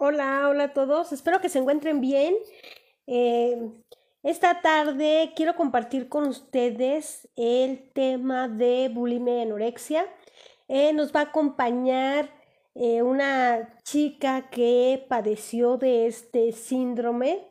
[0.00, 1.10] Hola, hola a todos.
[1.10, 2.36] Espero que se encuentren bien.
[3.08, 3.58] Eh,
[4.22, 10.06] esta tarde quiero compartir con ustedes el tema de bulimia y anorexia.
[10.68, 12.30] Eh, nos va a acompañar
[12.76, 17.48] eh, una chica que padeció de este síndrome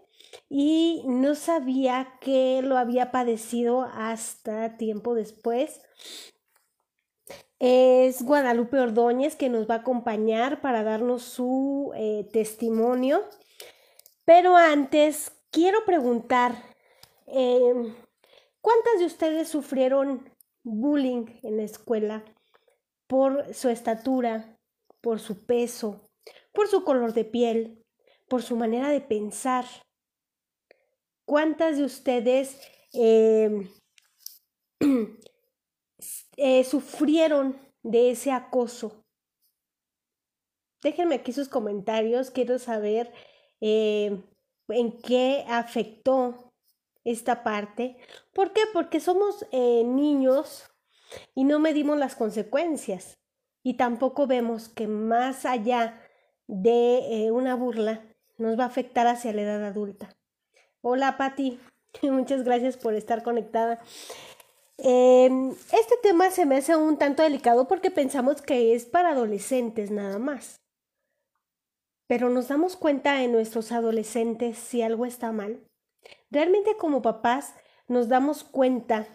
[0.48, 5.82] y no sabía que lo había padecido hasta tiempo después.
[7.60, 13.24] Es Guadalupe Ordóñez que nos va a acompañar para darnos su eh, testimonio.
[14.25, 16.54] Pero antes, quiero preguntar,
[17.25, 17.96] em,
[18.61, 20.32] ¿cuántas de ustedes sufrieron
[20.64, 22.24] bullying en la escuela
[23.07, 24.55] por su estatura,
[25.02, 26.08] por su peso,
[26.54, 27.83] por su color de piel,
[28.30, 29.66] por su manera de pensar?
[31.25, 32.59] ¿Cuántas de ustedes
[32.94, 33.67] em,
[36.38, 39.03] eh, sufrieron de ese acoso?
[40.81, 43.11] Déjenme aquí sus comentarios, quiero saber
[43.59, 44.23] eh,
[44.69, 46.53] en qué afectó
[47.03, 47.97] esta parte.
[48.33, 48.61] ¿Por qué?
[48.71, 50.69] Porque somos eh, niños
[51.35, 53.17] y no medimos las consecuencias
[53.63, 56.01] y tampoco vemos que más allá
[56.47, 58.05] de una burla
[58.38, 60.16] nos va a afectar hacia la edad adulta.
[60.81, 61.59] Hola Patti,
[62.03, 63.81] muchas gracias por estar conectada.
[64.78, 69.89] Em, este tema se me hace un tanto delicado porque pensamos que es para adolescentes
[69.89, 70.61] nada más.
[72.08, 75.66] Pero nos damos cuenta en nuestros adolescentes si algo está mal.
[76.30, 77.56] Realmente como papás
[77.88, 79.08] nos damos cuenta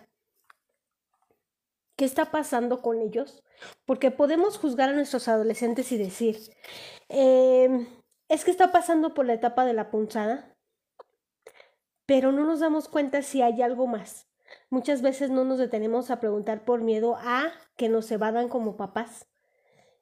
[1.96, 3.42] qué está pasando con ellos,
[3.86, 6.38] porque podemos juzgar a nuestros adolescentes y decir,
[7.08, 7.86] em,
[8.28, 10.54] es que está pasando por la etapa de la punzada,
[12.06, 14.31] pero no nos damos cuenta si hay algo más.
[14.72, 19.28] Muchas veces no nos detenemos a preguntar por miedo a que nos evadan como papás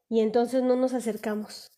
[0.09, 1.73] y entonces no nos acercamos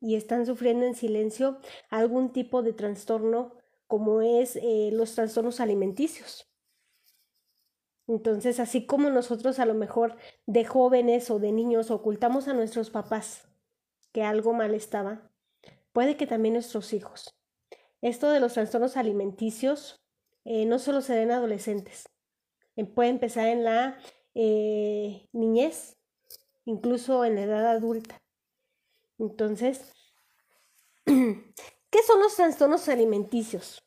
[0.00, 3.54] y están sufriendo en silencio algún tipo de trastorno
[3.86, 6.50] como es eh, los trastornos alimenticios.
[8.08, 12.90] Entonces, así como nosotros a lo mejor de jóvenes o de niños ocultamos a nuestros
[12.90, 13.46] papás
[14.10, 15.30] que algo mal estaba,
[15.92, 17.38] puede que también nuestros hijos.
[18.00, 20.04] Esto de los trastornos alimenticios
[20.44, 22.08] eh, no solo se den adolescentes,
[22.84, 23.98] puede empezar en la
[24.34, 25.96] eh, niñez,
[26.66, 28.22] incluso en la edad adulta.
[29.18, 29.94] Entonces,
[31.06, 33.82] ¿qué son los trastornos alimenticios?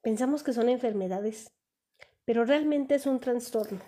[0.00, 1.50] Pensamos que son enfermedades,
[2.24, 3.80] pero realmente es un trastorno.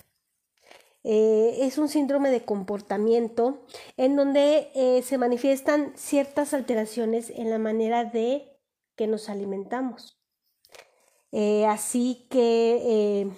[1.05, 3.65] Eh, es un síndrome de comportamiento
[3.97, 8.59] en donde eh, se manifiestan ciertas alteraciones en la manera de
[8.97, 10.19] que nos alimentamos.
[11.69, 13.31] así que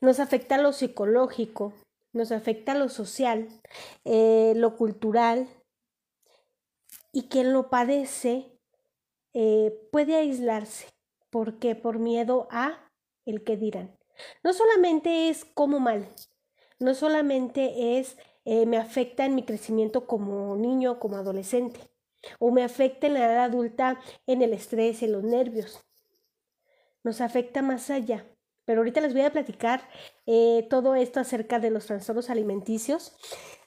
[0.00, 1.72] nos afecta lo psicológico,
[2.12, 3.48] nos afecta lo social,
[4.04, 5.48] eh, lo cultural,
[7.12, 8.58] y quien lo padece
[9.32, 10.88] eh, puede aislarse.
[11.30, 11.74] ¿Por qué?
[11.74, 12.90] Por miedo a
[13.24, 13.96] el que dirán.
[14.42, 16.08] No solamente es como mal,
[16.78, 21.80] no solamente es eh, me afecta en mi crecimiento como niño, como adolescente,
[22.38, 25.82] o me afecta en la edad adulta en el estrés, en los nervios.
[27.02, 28.26] Nos afecta más allá.
[28.64, 29.88] Pero ahorita les voy a platicar
[30.26, 33.16] eh, todo esto acerca de los trastornos alimenticios.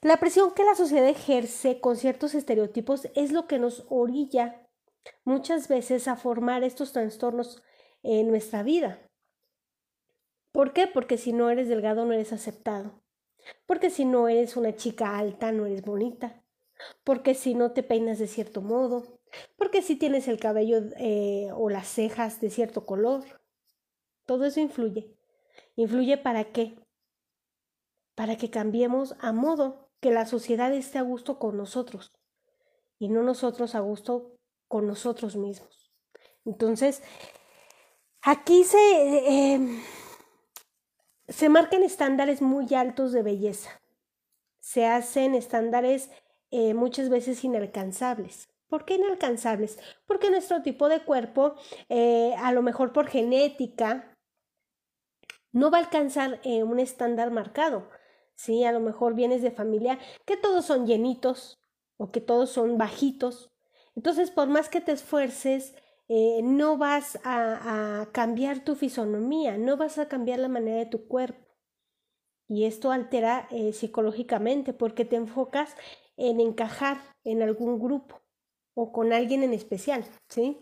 [0.02, 4.68] La presión que la sociedad ejerce con ciertos estereotipos es lo que nos orilla
[5.24, 7.62] muchas veces a formar estos trastornos
[8.02, 8.98] en nuestra vida.
[10.52, 10.86] ¿Por qué?
[10.86, 13.02] Porque si no eres delgado no eres aceptado.
[13.66, 16.42] Porque si no eres una chica alta no eres bonita.
[17.04, 19.20] Porque si no te peinas de cierto modo.
[19.56, 23.24] Porque si tienes el cabello eh, o las cejas de cierto color
[24.28, 25.16] todo eso influye.
[25.74, 26.78] ¿Influye para qué?
[28.14, 32.12] Para que cambiemos a modo que la sociedad esté a gusto con nosotros
[32.98, 34.36] y no nosotros a gusto
[34.68, 35.90] con nosotros mismos.
[36.44, 37.02] Entonces,
[38.20, 39.80] aquí se, em,
[41.26, 43.80] se marcan estándares muy altos de belleza.
[44.60, 46.10] Se hacen estándares
[46.50, 48.50] eh, muchas veces inalcanzables.
[48.68, 49.78] ¿Por qué inalcanzables?
[50.06, 51.54] Porque nuestro tipo de cuerpo,
[51.88, 54.17] eh, a lo mejor por genética,
[55.52, 57.88] no va a alcanzar eh, un estándar marcado.
[58.34, 61.58] Sí, a lo mejor vienes de familia que todos son llenitos
[61.96, 63.50] o que todos son bajitos.
[63.96, 65.74] Entonces, por más que te esfuerces,
[66.08, 71.06] eh, no vas a, cambiar tu fisonomía, no vas a cambiar la manera de tu
[71.06, 71.46] cuerpo.
[72.48, 75.74] Y esto altera eh, psicológicamente porque te enfocas
[76.16, 78.22] en encajar en algún grupo
[78.74, 80.60] o con alguien en especial, ¿sí?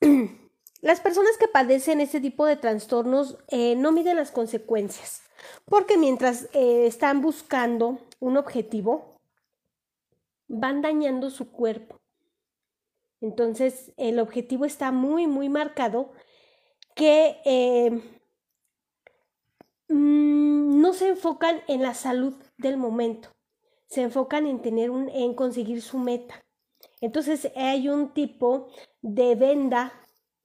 [0.80, 5.22] Las personas que padecen este tipo de trastornos eh, no miden las consecuencias,
[5.64, 9.16] porque mientras eh, están buscando un objetivo,
[10.46, 11.96] van dañando su cuerpo,
[13.20, 16.12] Entonces, el objetivo está muy, muy marcado
[16.94, 17.90] que eh,
[19.88, 23.30] mm, no se enfocan en la salud del momento,
[23.88, 26.40] se enfocan en tener un, en conseguir su meta.
[27.00, 28.68] Entonces hay un tipo
[29.02, 29.92] de venda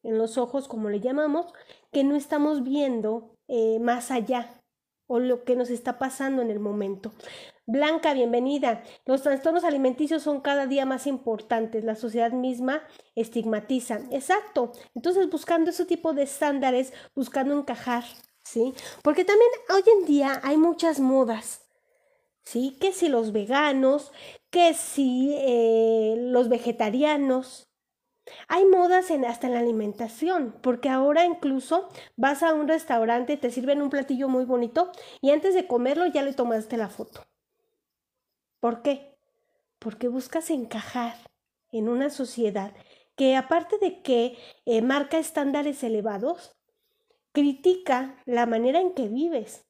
[0.03, 1.47] en los ojos, como le llamamos,
[1.91, 4.61] que no estamos viendo eh, más allá
[5.07, 7.11] o lo que nos está pasando en el momento.
[7.65, 8.83] Blanca, bienvenida.
[9.05, 11.83] Los trastornos alimenticios son cada día más importantes.
[11.83, 12.83] La sociedad misma
[13.15, 14.01] estigmatiza.
[14.11, 14.71] Exacto.
[14.95, 18.03] Entonces, buscando ese tipo de estándares, buscando encajar,
[18.43, 18.73] ¿sí?
[19.01, 21.61] Porque también hoy en día hay muchas modas.
[22.45, 22.77] ¿Sí?
[22.81, 24.11] Que si los veganos,
[24.49, 27.72] que si eh, los vegetarianos,
[28.47, 33.51] hay modas en, hasta en la alimentación, porque ahora incluso vas a un restaurante, te
[33.51, 34.91] sirven un platillo muy bonito
[35.21, 37.25] y antes de comerlo ya le tomaste la foto.
[38.59, 39.17] ¿Por qué?
[39.79, 41.17] Porque buscas encajar
[41.71, 42.73] en una sociedad
[43.15, 46.55] que aparte de que eh, marca estándares elevados,
[47.31, 49.65] critica la manera en que vives.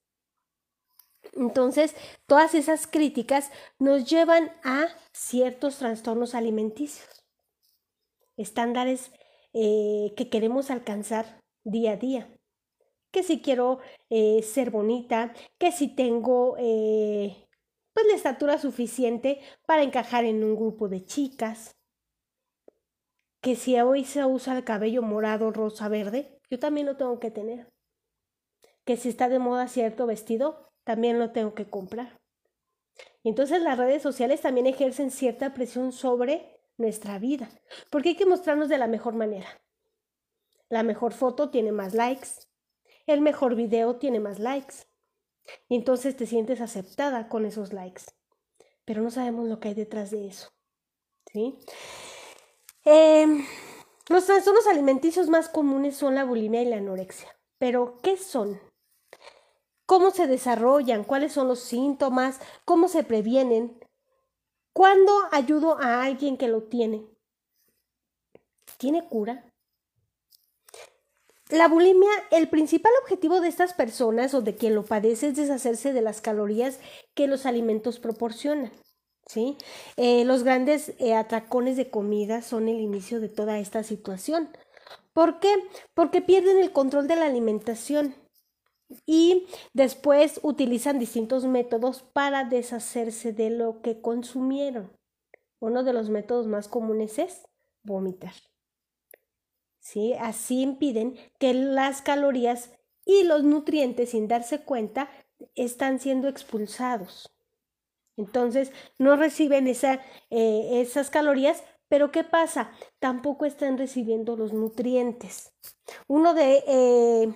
[1.33, 1.95] Entonces,
[2.27, 3.49] todas esas críticas
[3.79, 7.22] nos llevan a ciertos trastornos alimenticios
[8.37, 9.11] estándares
[9.53, 12.29] eh, que queremos alcanzar día a día.
[13.11, 17.47] Que si quiero eh, ser bonita, que si tengo eh,
[17.93, 21.75] pues la estatura suficiente para encajar en un grupo de chicas,
[23.41, 27.29] que si hoy se usa el cabello morado, rosa, verde, yo también lo tengo que
[27.29, 27.67] tener.
[28.85, 32.19] Que si está de moda cierto vestido, también lo tengo que comprar.
[33.21, 37.49] Y entonces las redes sociales también ejercen cierta presión sobre nuestra vida,
[37.89, 39.47] porque hay que mostrarnos de la mejor manera.
[40.69, 42.29] La mejor foto tiene más likes,
[43.05, 44.87] el mejor video tiene más likes,
[45.67, 48.03] y entonces te sientes aceptada con esos likes,
[48.85, 50.49] pero no sabemos lo que hay detrás de eso.
[51.31, 51.59] ¿sí?
[52.85, 53.45] Em,
[54.09, 58.59] los trastornos alimenticios más comunes son la bulimia y la anorexia, pero ¿qué son?
[59.85, 61.03] ¿Cómo se desarrollan?
[61.03, 62.39] ¿Cuáles son los síntomas?
[62.65, 63.79] ¿Cómo se previenen?
[64.73, 67.05] ¿Cuándo ayudo a alguien que lo tiene?
[68.77, 69.45] ¿Tiene cura?
[71.49, 75.93] La bulimia, el principal objetivo de estas personas o de quien lo padece es deshacerse
[75.93, 76.79] de las calorías
[77.13, 78.71] que los alimentos proporcionan.
[79.27, 79.57] ¿sí?
[79.95, 84.49] Eh, los grandes eh, atracones de comida son el inicio de toda esta situación.
[85.13, 85.53] ¿Por qué?
[85.93, 88.15] Porque pierden el control de la alimentación
[89.05, 94.91] y después utilizan distintos métodos para deshacerse de lo que consumieron.
[95.59, 97.47] Uno de los métodos más comunes es
[97.83, 98.33] vomitar.
[99.79, 100.13] ¿Sí?
[100.13, 102.71] Así impiden que las calorías
[103.05, 105.09] y los nutrientes, sin darse cuenta,
[105.55, 107.33] están siendo expulsados.
[108.15, 112.71] Entonces, no reciben eh, esas calorías, pero ¿qué pasa?
[112.99, 115.53] Tampoco están recibiendo los nutrientes.
[116.07, 117.33] Uno de eh,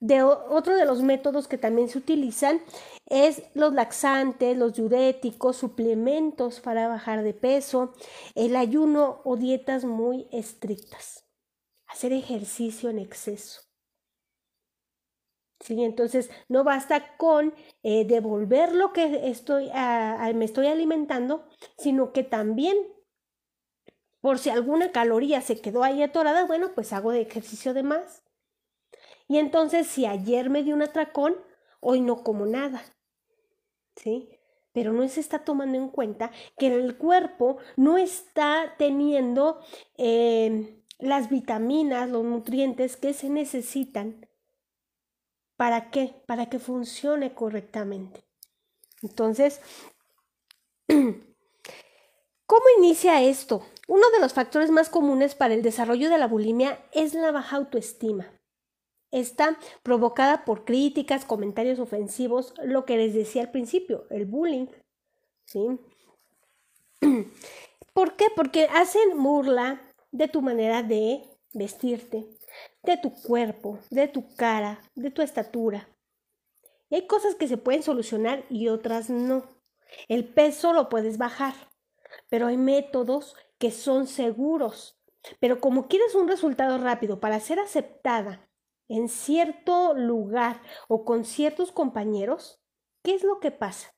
[0.00, 2.60] otro de los métodos que también se utilizan
[3.06, 7.92] es los laxantes, los diuréticos, suplementos para bajar de peso,
[8.34, 11.26] el ayuno o dietas muy estrictas,
[11.86, 13.62] hacer ejercicio en exceso.
[15.68, 19.70] Entonces, no basta con eh, devolver lo que estoy,
[20.34, 22.78] me estoy alimentando, sino que también,
[24.22, 28.22] por si alguna caloría se quedó ahí atorada, bueno, pues hago de ejercicio de más
[29.30, 31.36] y entonces, si ayer me dio un atracón,
[31.78, 32.82] hoy no como nada.
[33.94, 34.28] ¿Sí?
[34.72, 39.60] Pero no se está tomando en cuenta que el cuerpo no está teniendo
[39.96, 44.28] em, las vitaminas, los nutrientes que se necesitan.
[45.56, 46.12] ¿Para qué?
[46.26, 48.24] Para que funcione correctamente.
[49.00, 49.60] Entonces,
[50.88, 53.64] ¿cómo inicia esto?
[53.86, 57.58] Uno de los factores más comunes para el desarrollo de la bulimia es la baja
[57.58, 58.39] autoestima.
[59.10, 64.66] Está provocada por críticas, comentarios ofensivos, lo que les decía al principio, el bullying.
[65.46, 65.80] ¿sí?
[67.92, 68.26] ¿Por qué?
[68.34, 69.80] Porque hacen burla
[70.12, 72.26] de tu manera de vestirte,
[72.82, 75.88] de tu cuerpo, de tu cara, de tu estatura.
[76.88, 79.44] Y hay cosas que se pueden solucionar y otras no.
[80.08, 81.54] El peso lo puedes bajar,
[82.28, 84.96] pero hay métodos que son seguros.
[85.38, 88.48] Pero como quieres un resultado rápido para ser aceptada
[88.90, 92.60] en cierto lugar o con ciertos compañeros,
[93.04, 93.94] ¿qué es lo que pasa?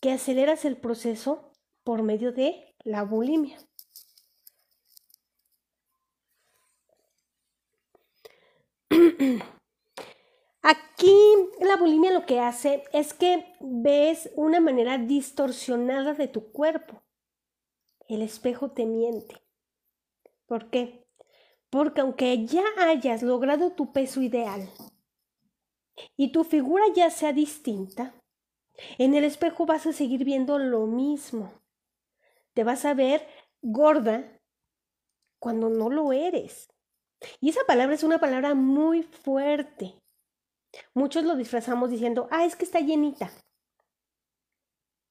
[0.00, 1.52] Que aceleras el proceso
[1.84, 3.58] por medio de la bulimia.
[10.62, 11.16] Aquí
[11.60, 17.04] la bulimia lo que hace es que ves una manera distorsionada de tu cuerpo.
[18.08, 19.40] El espejo te miente.
[20.46, 21.01] ¿Por qué?
[21.72, 24.68] Porque aunque ya hayas logrado tu peso ideal
[26.18, 28.14] y tu figura ya sea distinta,
[28.98, 31.50] en el espejo vas a seguir viendo lo mismo.
[32.52, 33.26] Te vas a ver
[33.62, 34.38] gorda
[35.38, 36.68] cuando no lo eres.
[37.40, 39.94] Y esa palabra es una palabra muy fuerte.
[40.92, 43.30] Muchos lo disfrazamos diciendo, ah, es que está llenita.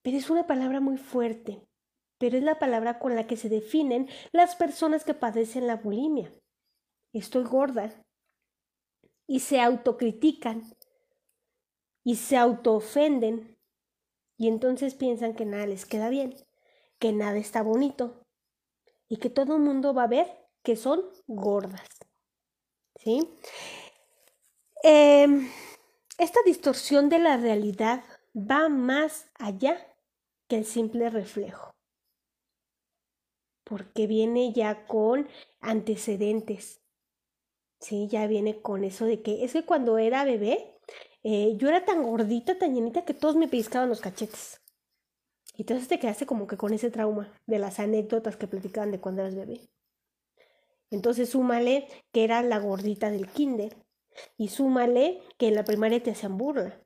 [0.03, 1.65] Pero es una palabra muy fuerte,
[2.19, 6.31] pero es la palabra con la que se definen las personas que padecen la bulimia.
[7.13, 7.93] Estoy gorda.
[9.27, 10.63] Y se autocritican
[12.03, 13.57] y se autoofenden
[14.37, 16.35] y entonces piensan que nada les queda bien,
[16.99, 18.25] que nada está bonito
[19.07, 20.27] y que todo el mundo va a ver
[20.63, 21.87] que son gordas.
[22.95, 23.29] ¿Sí?
[24.83, 25.49] Em,
[26.17, 28.03] esta distorsión de la realidad
[28.35, 29.77] va más allá
[30.47, 31.71] que el simple reflejo,
[33.63, 35.27] porque viene ya con
[35.59, 36.80] antecedentes.
[37.81, 40.77] Sí, ya viene con eso de que es que cuando era bebé,
[41.23, 44.61] eh, yo era tan gordita, tan llenita que todos me pellizcaban los cachetes.
[45.55, 48.99] Y entonces te quedaste como que con ese trauma de las anécdotas que platicaban de
[49.01, 49.61] cuando eras bebé.
[50.91, 53.75] Entonces súmale que era la gordita del kinder.
[54.37, 56.81] Y súmale que en la primaria te hacían burla.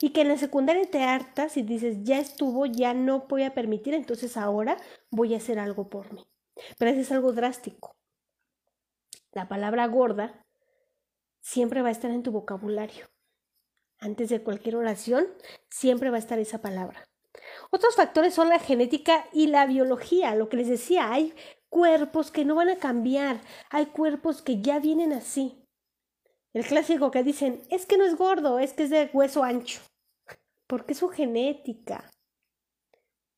[0.00, 3.54] Y que en la secundaria te hartas y dices, ya estuvo, ya no voy a
[3.54, 4.78] permitir, entonces ahora
[5.10, 6.26] voy a hacer algo por mí.
[6.78, 7.97] Pero eso es algo drástico.
[9.38, 10.44] La palabra gorda
[11.38, 13.06] siempre va a estar en tu vocabulario.
[14.00, 15.28] Antes de cualquier oración,
[15.70, 17.08] siempre va a estar esa palabra.
[17.70, 20.34] Otros factores son la genética y la biología.
[20.34, 21.36] Lo que les decía, hay
[21.68, 23.40] cuerpos que no van a cambiar,
[23.70, 25.64] hay cuerpos que ya vienen así.
[26.52, 29.80] El clásico que dicen, es que no es gordo, es que es de hueso ancho.
[30.66, 32.10] Porque es su genética.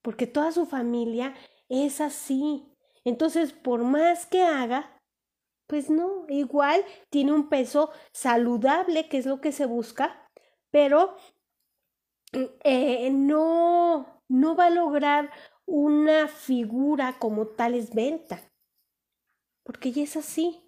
[0.01, 1.35] Porque toda su familia
[1.69, 2.75] es así.
[3.05, 4.97] Entonces, por más que haga,
[5.71, 10.29] pues no, igual tiene un peso saludable, que es lo que se busca,
[10.73, 11.15] pero
[12.65, 15.31] eh, no, no va a lograr
[15.67, 18.43] una figura como tal esbelta,
[19.63, 20.67] porque ya es así.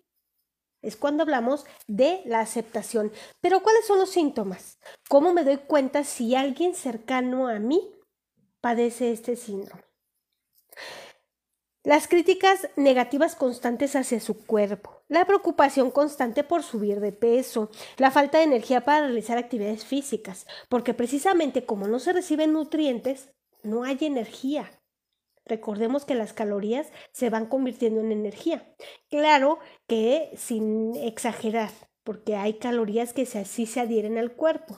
[0.83, 3.13] Es cuando hablamos de la aceptación.
[3.41, 4.79] Pero ¿cuáles son los síntomas?
[5.09, 7.93] ¿Cómo me doy cuenta si alguien cercano a mí
[8.61, 9.92] padece este síndrome?
[11.85, 18.13] Las críticas negativas constantes hacia su cuerpo, la preocupación constante por subir de peso, la
[18.13, 23.31] falta de energía para realizar actividades físicas, porque precisamente como no se reciben nutrientes,
[23.65, 24.71] no hay energía.
[25.45, 28.65] Recordemos que las calorías se van convirtiendo en energía.
[29.11, 29.59] Claro
[29.89, 31.71] que sin exagerar,
[32.05, 34.77] porque hay calorías que así se adhieren al cuerpo.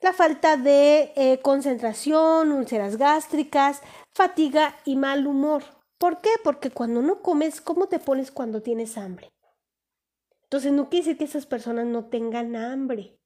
[0.00, 3.82] La falta de eh, concentración, úlceras gástricas,
[4.14, 5.64] fatiga y mal humor
[5.98, 6.30] ¿Por qué?
[6.44, 9.32] Porque cuando no comes, ¿cómo te pones cuando tienes hambre?
[10.44, 13.18] Entonces no quiere decir que esas personas no tengan hambre,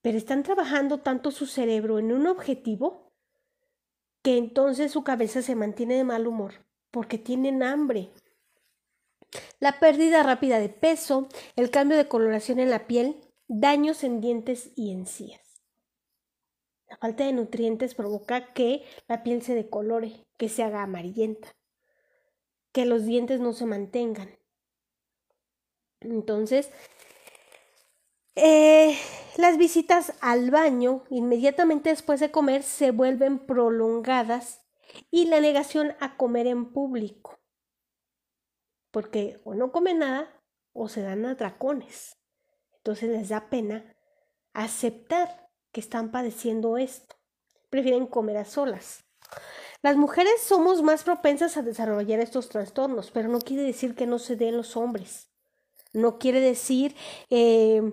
[0.00, 3.12] pero están trabajando tanto su cerebro en un objetivo
[4.22, 6.54] que entonces su cabeza se mantiene de mal humor
[6.90, 8.10] porque tienen hambre.
[9.60, 13.16] La pérdida rápida de peso, el cambio de coloración en la piel,
[13.48, 15.41] daños en dientes y encías.
[16.92, 21.56] La falta de nutrientes provoca que la piel se decolore, que se haga amarillenta,
[22.70, 24.38] que los dientes no se mantengan.
[26.00, 26.70] Entonces,
[28.34, 28.98] eh,
[29.38, 34.60] las visitas al baño inmediatamente después de comer se vuelven prolongadas
[35.10, 37.40] y la negación a comer en público,
[38.90, 40.28] porque o no comen nada
[40.74, 42.18] o se dan atracones.
[42.76, 43.96] Entonces les da pena
[44.52, 45.41] aceptar
[45.72, 47.16] que están padeciendo esto.
[47.70, 49.04] Prefieren comer a solas.
[49.82, 54.18] Las mujeres somos más propensas a desarrollar estos trastornos, pero no quiere decir que no
[54.18, 55.28] se den los hombres.
[55.92, 56.94] No quiere decir
[57.30, 57.92] eh,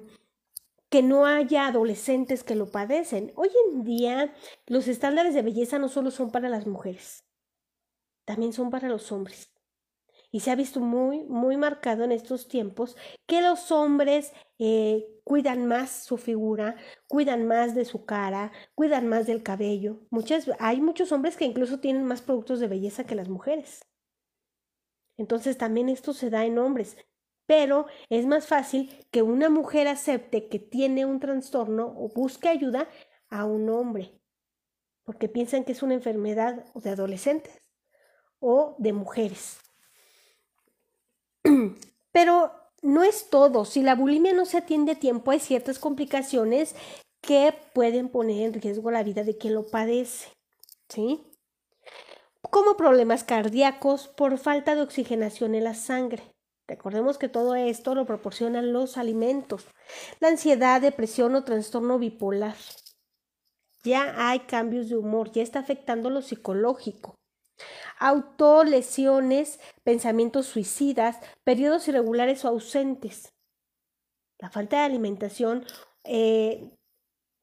[0.90, 3.32] que no haya adolescentes que lo padecen.
[3.36, 4.34] Hoy en día
[4.68, 7.24] los estándares de belleza no solo son para las mujeres,
[8.26, 9.50] también son para los hombres.
[10.32, 12.96] Y se ha visto muy, muy marcado en estos tiempos
[13.26, 16.76] que los hombres eh, cuidan más su figura,
[17.08, 20.02] cuidan más de su cara, cuidan más del cabello.
[20.12, 23.82] Muchas, hay muchos hombres que incluso tienen más productos de belleza que las mujeres.
[25.18, 26.98] Entonces también esto se da en hombres.
[27.46, 32.88] Pero es más fácil que una mujer acepte que tiene un trastorno o busque ayuda
[33.28, 34.22] a un hombre,
[35.04, 37.60] porque piensan que es una enfermedad de adolescentes
[38.40, 39.60] o de mujeres.
[42.12, 43.66] Pero no es todo.
[43.66, 46.76] Si la bulimia no se atiende a tiempo, hay ciertas complicaciones
[47.22, 50.30] que pueden poner en riesgo la vida de quien lo padece.
[50.88, 51.30] ¿Sí?
[52.50, 56.24] como problemas cardíacos por falta de oxigenación en la sangre.
[56.68, 59.66] Recordemos que todo esto lo proporcionan los alimentos.
[60.20, 62.56] La ansiedad, depresión o trastorno bipolar.
[63.84, 67.16] Ya hay cambios de humor, ya está afectando lo psicológico.
[68.00, 73.34] Autolesiones, pensamientos suicidas, periodos irregulares o ausentes.
[74.40, 75.66] La falta de alimentación
[76.06, 76.72] eh,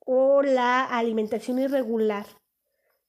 [0.01, 2.27] o la alimentación irregular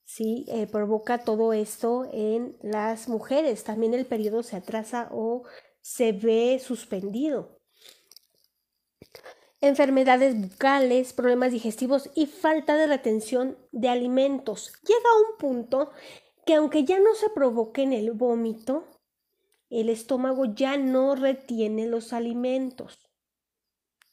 [0.07, 0.45] ¿sí?
[0.47, 3.63] Eh, provoca todo esto en las mujeres.
[3.63, 5.43] También el periodo se atrasa o
[5.81, 7.59] se ve suspendido.
[9.59, 14.71] Enfermedades bucales, problemas digestivos y falta de retención de alimentos.
[14.83, 15.91] Llega un punto
[16.47, 18.85] que aunque ya no se provoque en el vómito,
[19.69, 22.97] el estómago ya no retiene los alimentos.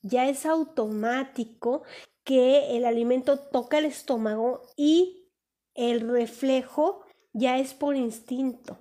[0.02, 1.84] Ya es automático
[2.24, 5.30] que el alimento toca el estómago y
[5.74, 8.80] el reflejo ya es por instinto.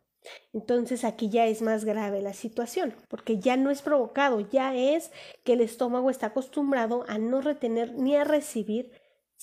[0.52, 5.12] Entonces aquí ya es más grave la situación, porque ya no es provocado, ya es
[5.44, 8.92] que el estómago está acostumbrado a no retener ni a recibir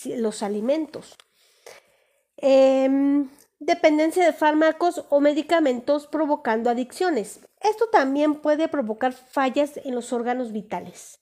[0.05, 1.17] los alimentos.
[2.39, 3.29] Em,
[3.61, 7.47] dependencia de fármacos o medicamentos provocando adicciones.
[7.61, 11.21] Esto también puede provocar fallas en los órganos vitales,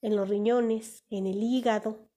[0.00, 2.08] en los riñones, en el hígado.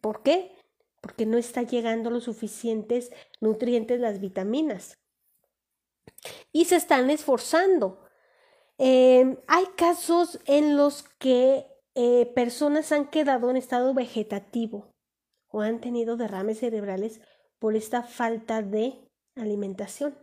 [0.00, 0.56] ¿Por qué?
[1.02, 4.98] Porque no está llegando los suficientes nutrientes, las vitaminas
[6.52, 8.02] y se están esforzando.
[8.78, 14.94] Em, hay casos en los que eh, personas han quedado en estado vegetativo
[15.48, 17.20] o han tenido derrames cerebrales
[17.60, 18.98] por esta falta de
[19.36, 20.18] alimentación.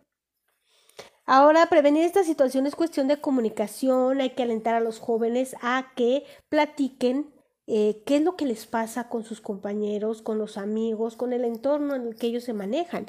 [1.25, 5.91] Ahora, prevenir esta situación es cuestión de comunicación, hay que alentar a los jóvenes a
[5.95, 7.33] que platiquen
[7.67, 11.43] eh, qué es lo que les pasa con sus compañeros, con los amigos, con el
[11.43, 13.07] entorno en el que ellos se manejan.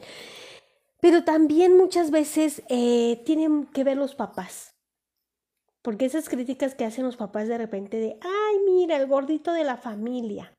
[1.01, 4.75] Pero también muchas veces eh, tienen que ver los papás.
[5.81, 9.63] Porque esas críticas que hacen los papás de repente de, ay, mira, el gordito de
[9.63, 10.53] la familia.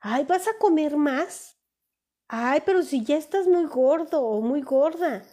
[0.00, 1.56] Ay, ¿vas a comer más?
[2.28, 5.24] Ay, pero si ya estás muy gordo o muy gorda.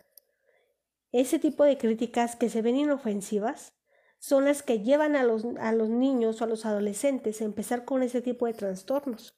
[1.11, 3.73] Ese tipo de críticas que se ven inofensivas
[4.19, 7.85] son las que llevan a los, a los niños o a los adolescentes a empezar
[7.85, 9.35] con ese tipo de trastornos.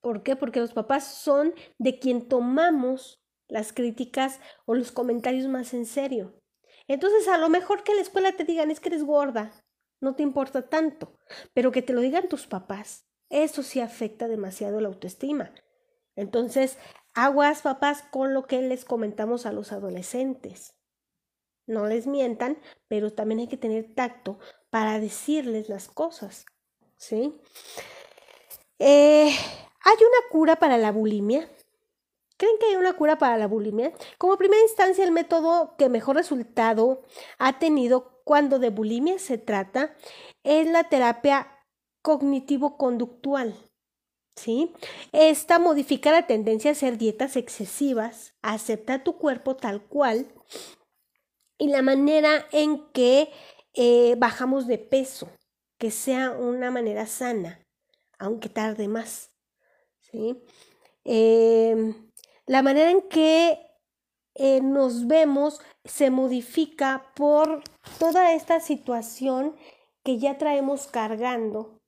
[0.00, 0.34] ¿Por qué?
[0.34, 6.40] Porque los papás son de quien tomamos las críticas o los comentarios más en serio.
[6.88, 9.52] Entonces, a lo mejor que en la escuela te digan es que eres gorda,
[10.00, 11.18] no te importa tanto,
[11.52, 15.52] pero que te lo digan tus papás, eso sí afecta demasiado la autoestima.
[16.16, 16.76] Entonces,
[17.14, 20.74] aguas papás con lo que les comentamos a los adolescentes.
[21.66, 24.38] No les mientan, pero también hay que tener tacto
[24.70, 26.44] para decirles las cosas.
[26.96, 27.40] ¿Sí?
[28.78, 31.48] Eh, ¿Hay una cura para la bulimia?
[32.36, 33.92] ¿Creen que hay una cura para la bulimia?
[34.18, 37.02] Como primera instancia, el método que mejor resultado
[37.38, 39.94] ha tenido cuando de bulimia se trata
[40.42, 41.59] es la terapia
[42.02, 43.54] cognitivo-conductual.
[44.36, 44.72] ¿Sí?
[45.12, 50.32] Esta modifica la tendencia a hacer dietas excesivas, acepta tu cuerpo tal cual
[51.60, 53.30] y la manera en que
[53.74, 55.28] eh, bajamos de peso,
[55.78, 57.60] que sea una manera sana,
[58.18, 59.30] aunque tarde más.
[61.04, 62.10] Em,
[62.46, 63.60] la manera en que
[64.34, 67.62] eh, nos vemos se modifica por
[67.98, 69.54] toda esta situación
[70.02, 71.79] que ya traemos cargando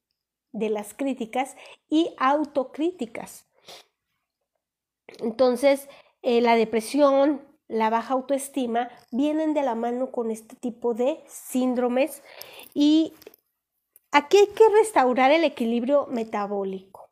[0.53, 1.57] de las críticas
[1.89, 3.47] y autocríticas.
[5.19, 5.89] Entonces,
[6.23, 12.23] eh, la depresión, la baja autoestima vienen de la mano con este tipo de síndromes
[12.75, 13.15] y
[14.11, 17.11] aquí hay que restaurar el equilibrio metabólico.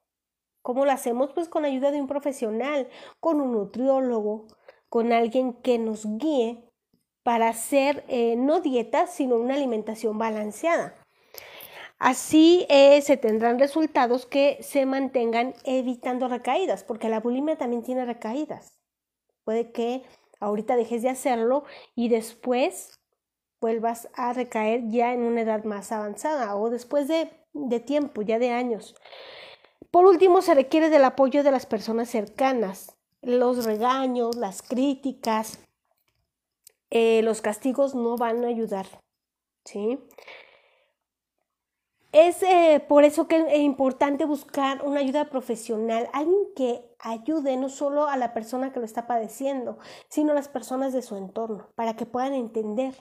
[0.62, 1.33] ¿Cómo lo hacemos?
[1.33, 4.46] Pues con ayuda de un profesional, con un nutriólogo,
[4.88, 6.62] con alguien que nos guíe
[7.22, 10.94] para hacer eh, no dieta, sino una alimentación balanceada.
[12.01, 18.07] Así eh, se tendrán resultados que se mantengan evitando recaídas, porque la bulimia también tiene
[18.07, 18.73] recaídas.
[19.45, 20.03] Puede que
[20.41, 22.99] ahorita dejes de hacerlo y después
[23.61, 28.39] vuelvas a recaer ya en una edad más avanzada o después de, de tiempo, ya
[28.39, 28.97] de años.
[29.91, 32.97] Por último, se requiere del apoyo de las personas cercanas.
[33.21, 35.59] Los regaños, las críticas,
[36.89, 38.87] eh, los castigos no van a ayudar.
[39.67, 39.99] ¿sí?
[42.12, 47.68] Es eh, por eso que es importante buscar una ayuda profesional, alguien que ayude no
[47.68, 51.68] solo a la persona que lo está padeciendo, sino a las personas de su entorno,
[51.77, 52.94] para que puedan entender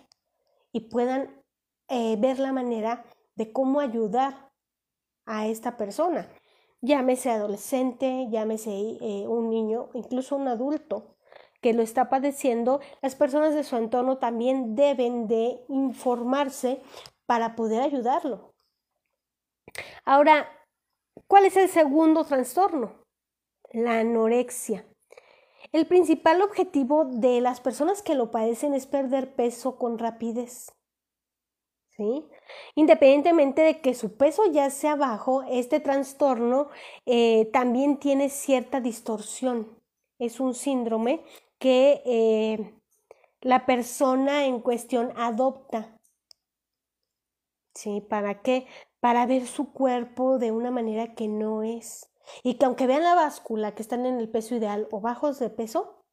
[0.71, 1.43] y puedan
[1.87, 3.03] eh, ver la manera
[3.35, 4.51] de cómo ayudar
[5.25, 6.29] a esta persona.
[6.81, 11.17] llámese adolescente, llámese eh, un niño, incluso un adulto
[11.61, 16.81] que lo está padeciendo, las personas de su entorno también deben de informarse
[17.25, 18.48] para poder ayudarlo.
[20.05, 20.47] Ahora,
[21.27, 23.03] ¿cuál es el segundo trastorno?
[23.71, 24.85] La anorexia.
[25.71, 30.73] El principal objetivo de las personas que lo padecen es perder peso con rapidez.
[31.95, 32.25] ¿Sí?
[32.75, 36.69] Independientemente de que su peso ya sea bajo, este trastorno
[37.05, 39.77] eh, también tiene cierta distorsión.
[40.17, 41.23] Es un síndrome
[41.59, 42.73] que eh,
[43.41, 45.95] la persona en cuestión adopta.
[47.75, 48.01] ¿Sí?
[48.01, 48.65] ¿Para qué?
[48.99, 52.09] Para ver su cuerpo de una manera que no es.
[52.43, 55.49] Y que aunque vean la báscula que están en el peso ideal o bajos de
[55.49, 56.03] peso,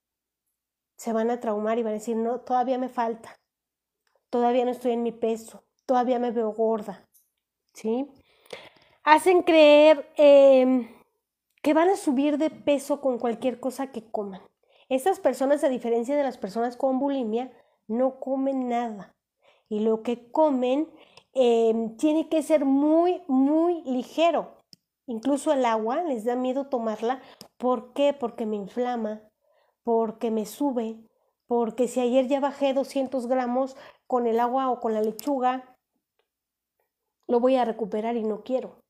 [0.97, 3.39] se van a traumar y van a decir, no, todavía me falta,
[4.31, 7.07] todavía no estoy en mi peso, todavía me veo gorda.
[7.75, 8.09] ¿Sí?
[9.05, 10.89] Hacen creer em,
[11.63, 14.41] que van a subir de peso con cualquier cosa que coman.
[14.89, 17.53] Estas personas, a diferencia de las personas con bulimia,
[17.87, 19.15] no comen nada.
[19.69, 20.89] Y lo que comen
[21.37, 24.57] em, tiene que ser muy, muy ligero.
[25.07, 27.21] Incluso el agua les da miedo tomarla.
[27.59, 28.15] ¿Por qué?
[28.15, 29.21] Porque me inflama,
[29.85, 30.99] porque me sube,
[31.47, 35.77] porque si ayer ya bajé 200 gramos con el agua o con la lechuga,
[37.29, 38.83] lo voy a recuperar y no quiero.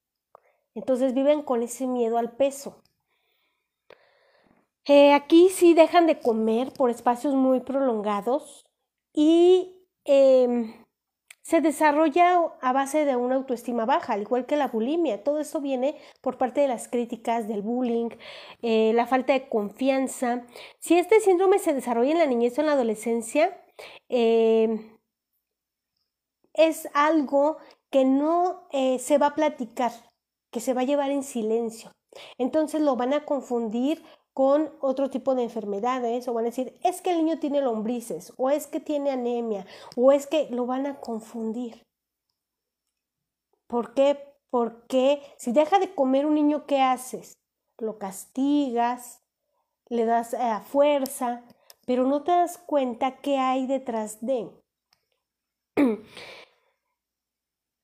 [0.75, 2.81] Entonces viven con ese miedo al peso.
[4.85, 8.65] Eh, aquí sí dejan de comer por espacios muy prolongados
[9.13, 10.86] y em,
[11.47, 15.23] se desarrolla a base de una autoestima baja, al igual que la bulimia.
[15.23, 18.09] Todo eso viene por parte de las críticas, del bullying,
[18.63, 20.45] eh, la falta de confianza.
[20.81, 23.57] Si este síndrome se desarrolla en la niñez o en la adolescencia,
[24.09, 24.99] em,
[26.55, 27.59] es algo
[27.91, 29.93] que no eh, se va a platicar,
[30.51, 31.93] que se va a llevar en silencio.
[32.39, 34.03] Entonces lo van a confundir
[34.37, 38.35] con otro tipo de enfermedades o van a decir, es que el niño tiene lombrices
[38.37, 39.65] o es que tiene anemia
[39.97, 41.83] o es que lo van a confundir.
[43.67, 44.37] ¿Por qué?
[44.51, 47.39] Porque si deja de comer un niño, ¿qué haces?
[47.79, 49.23] Lo castigas,
[49.89, 51.43] le das a eh, fuerza,
[51.87, 54.51] pero no te das cuenta qué hay detrás de.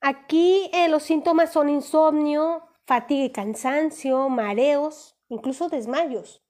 [0.01, 6.42] Aquí eh, los síntomas son insomnio, fatiga y cansancio, mareos, incluso desmayos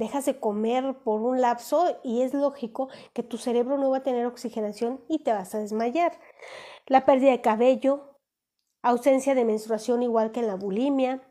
[0.00, 4.02] dejas de comer por un lapso y es lógico que tu cerebro no va a
[4.02, 6.18] tener oxigenación y te vas a desmayar.
[6.86, 8.16] La pérdida de cabello,
[8.82, 11.22] ausencia de menstruación igual que en la bulimia,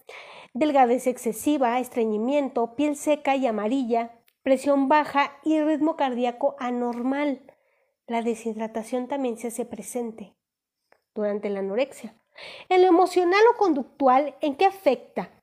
[0.54, 7.42] delgadez excesiva, estreñimiento, piel seca y amarilla, presión baja y ritmo cardíaco anormal.
[8.06, 10.36] La deshidratación también se hace presente
[11.16, 12.16] durante la anorexia.
[12.70, 15.39] En lo emocional o conductual, ¿en qué afecta?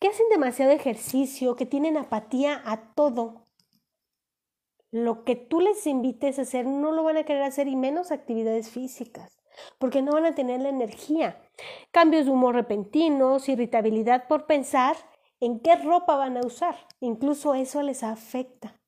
[0.00, 3.44] Que hacen demasiado ejercicio, que tienen apatía a todo.
[4.90, 8.10] Lo que tú les invites a hacer no lo van a querer hacer y menos
[8.10, 9.38] actividades físicas,
[9.78, 11.40] porque no van a tener la energía.
[11.90, 14.96] Cambios de humor repentinos, irritabilidad por pensar
[15.40, 16.76] en qué ropa van a usar.
[17.00, 18.80] Incluso eso les afecta,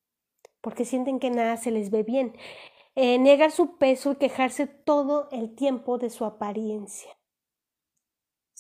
[0.61, 2.37] porque sienten que nada se les ve bien.
[2.97, 7.13] Eh, negar su peso y quejarse todo el tiempo de su apariencia.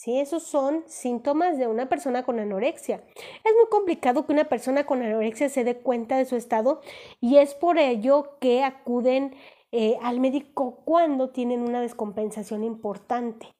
[0.04, 0.20] ¿Sí?
[0.20, 3.02] Esos son síntomas de una persona con anorexia.
[3.16, 6.82] Es muy complicado que una persona con anorexia se dé cuenta de su estado
[7.20, 9.34] y es por ello que acuden
[9.72, 13.50] eh, al médico cuando tienen una descompensación importante,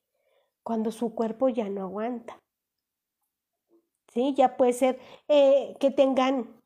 [0.63, 2.39] cuando su cuerpo ya no aguanta.
[4.13, 4.35] ¿Sí?
[4.37, 6.61] Ya puede ser eh, que tengan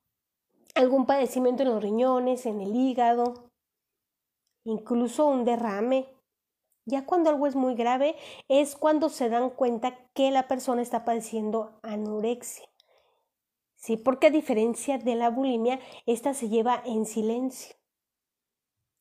[0.75, 3.51] algún padecimiento en los riñones, en el hígado,
[4.65, 6.18] incluso un derrame
[6.89, 8.17] ya cuando algo es muy grave
[8.49, 12.67] es cuando se dan cuenta que la persona está padeciendo anorexia.
[13.77, 13.97] ¿Sí?
[13.97, 17.77] Porque a diferencia de la bulimia, esta se lleva en silencio.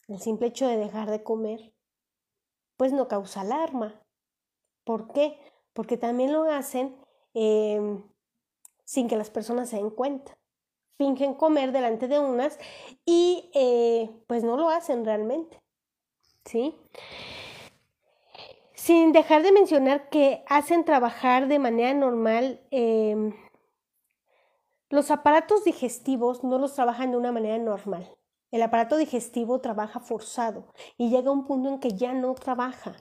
[0.08, 1.74] El simple hecho de dejar de comer,
[2.76, 4.02] pues no causa alarma.
[4.84, 5.40] ¿Por qué?
[5.74, 6.96] Porque también lo hacen
[7.34, 8.04] em,
[8.84, 10.38] sin que las personas se den cuenta.
[10.98, 12.60] Fingen comer delante de unas
[13.06, 15.62] y eh, pues no lo hacen realmente.
[16.46, 16.76] ¿Sí?
[18.88, 23.34] Sin dejar de mencionar que hacen trabajar de manera normal em,
[24.90, 28.10] los aparatos digestivos no los trabajan de una manera normal.
[28.50, 32.96] El aparato digestivo trabaja forzado y llega a un punto en que ya no trabaja.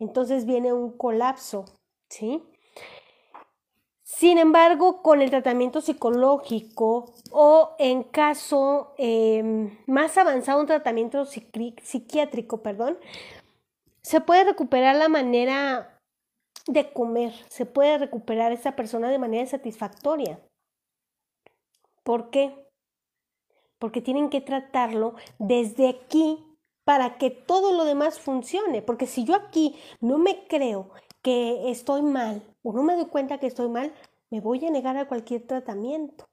[0.00, 1.64] Entonces viene un colapso,
[2.08, 2.42] ¿sí?
[4.02, 12.62] Sin embargo, con el tratamiento psicológico o en caso em, más avanzado, un tratamiento psiquiátrico,
[12.62, 12.98] perdón,
[14.04, 15.98] se puede recuperar la manera
[16.66, 20.38] de comer, se puede recuperar esa persona de manera satisfactoria.
[22.02, 22.54] ¿Por qué?
[23.78, 26.44] Porque tienen que tratarlo desde aquí
[26.84, 28.82] para que todo lo demás funcione.
[28.82, 30.90] Porque si yo aquí no me creo
[31.22, 33.94] que estoy mal o no me doy cuenta que estoy mal,
[34.30, 36.26] me voy a negar a cualquier tratamiento.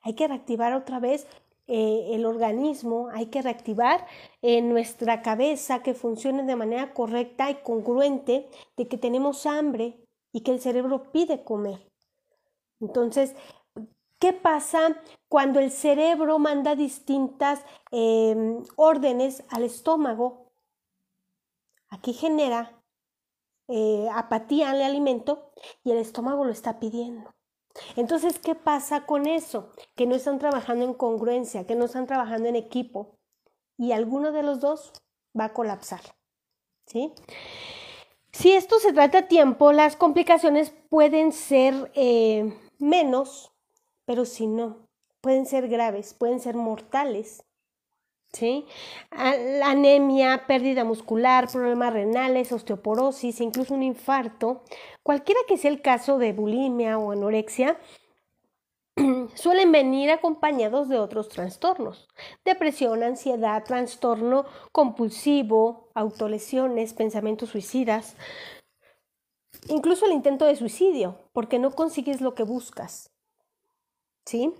[0.00, 1.26] Hay que reactivar otra vez
[1.66, 4.06] eh, el organismo, hay que reactivar
[4.42, 10.00] en nuestra cabeza que funcione de manera correcta y congruente de que tenemos hambre
[10.32, 11.90] y que el cerebro pide comer.
[12.80, 13.34] Entonces,
[14.18, 14.96] ¿qué pasa
[15.28, 20.50] cuando el cerebro manda distintas em, órdenes al estómago?
[21.90, 22.80] Aquí genera
[23.68, 25.52] eh, apatía al alimento
[25.84, 27.34] y el estómago lo está pidiendo.
[27.94, 29.70] Entonces, ¿qué pasa con eso?
[29.94, 33.19] Que no están trabajando en congruencia, que no están trabajando en equipo
[33.80, 34.92] y alguno de los dos
[35.38, 36.02] va a colapsar.
[36.86, 37.12] ¿Sí?
[38.30, 43.52] Si esto se trata a tiempo, las complicaciones pueden ser eh, menos,
[44.04, 44.86] pero si no,
[45.22, 47.42] pueden ser graves, pueden ser mortales.
[48.32, 48.66] ¿Sí?
[49.10, 54.62] Anemia, pérdida muscular, problemas renales, osteoporosis, incluso un infarto,
[55.02, 57.80] cualquiera que sea el caso de bulimia o anorexia,
[59.34, 62.08] suelen venir acompañados de otros trastornos,
[62.44, 68.16] depresión, ansiedad, trastorno compulsivo, autolesiones, pensamientos suicidas,
[69.68, 73.10] incluso el intento de suicidio, porque no consigues lo que buscas.
[74.26, 74.52] ¿Sí?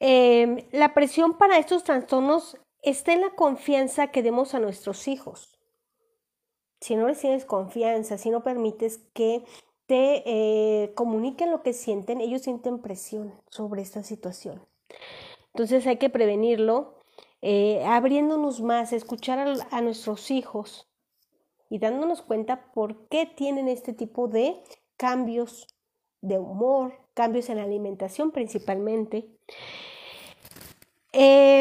[0.00, 5.58] Em, la presión para estos trastornos está en la confianza que demos a nuestros hijos.
[6.80, 9.44] Si no les tienes confianza, si no permites que
[9.86, 14.60] te eh, comuniquen lo que sienten, ellos sienten presión sobre esta situación.
[15.54, 16.96] Entonces hay que prevenirlo,
[17.40, 19.38] eh, abriéndonos más, escuchar
[19.70, 20.88] a, nuestros hijos
[21.70, 24.56] y dándonos cuenta por qué tienen este tipo de
[24.96, 25.66] cambios
[26.20, 29.28] de humor, cambios en la alimentación principalmente.
[31.12, 31.60] Eh,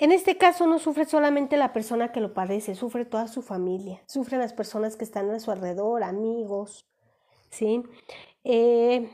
[0.00, 4.02] en este caso no sufre solamente la persona que lo padece, sufre toda su familia,
[4.06, 6.88] sufren las personas que están a su alrededor, amigos,
[7.50, 7.82] ¿sí?
[8.44, 9.10] Eh,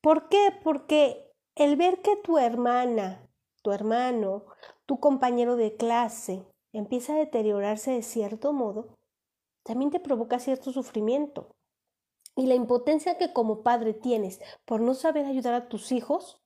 [0.00, 0.50] ¿Por qué?
[0.64, 3.28] Porque el ver que tu hermana,
[3.62, 4.44] tu hermano,
[4.86, 8.98] tu compañero de clase empieza a deteriorarse de cierto modo,
[9.62, 11.54] también te provoca cierto sufrimiento.
[12.34, 16.42] Y la impotencia que como padre tienes por no saber ayudar a tus hijos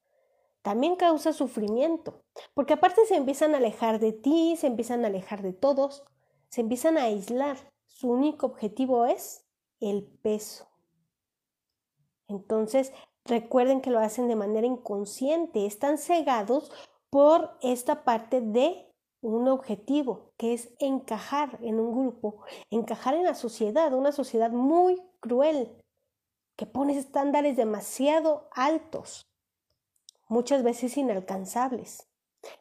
[0.62, 5.42] también causa sufrimiento, porque aparte se empiezan a alejar de ti, se empiezan a alejar
[5.42, 6.02] de todos,
[6.48, 7.56] se empiezan a aislar.
[7.86, 9.46] Su único objetivo es
[9.78, 10.65] el peso.
[12.28, 12.92] Entonces,
[13.24, 16.72] recuerden que lo hacen de manera inconsciente, están cegados
[17.10, 23.34] por esta parte de un objetivo, que es encajar en un grupo, encajar en la
[23.34, 25.76] sociedad, una sociedad muy cruel,
[26.56, 29.26] que pone estándares demasiado altos
[30.28, 32.08] muchas veces inalcanzables.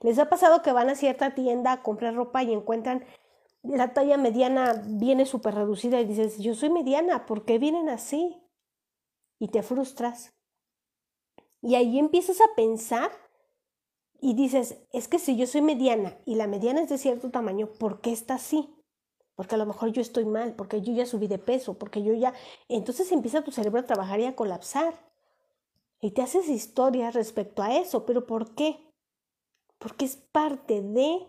[0.02, 3.06] ¿Les ha pasado que van a cierta tienda a comprar ropa y encuentran
[3.64, 8.45] la talla mediana viene súper reducida y dices, yo soy mediana, ¿por qué vienen así?
[9.46, 10.34] Y te frustras.
[11.62, 13.12] Y ahí empiezas a pensar
[14.20, 17.68] y dices, es que si yo soy mediana y la mediana es de cierto tamaño,
[17.68, 18.74] ¿por qué está así?
[19.36, 22.16] Porque a lo mejor yo estoy mal, porque yo ya subí de peso, porque yo
[22.16, 22.34] ya...
[22.70, 24.96] Entonces empieza tu cerebro a trabajar y a colapsar.
[26.02, 28.80] Y te haces historia respecto a eso, pero ¿por qué?
[29.78, 31.20] Porque es parte de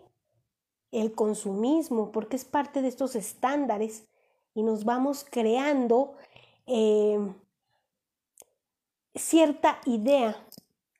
[0.91, 4.09] el consumismo, porque es parte de estos estándares
[4.55, 6.15] y nos vamos creando
[6.65, 7.19] eh,
[9.17, 10.37] cierta idea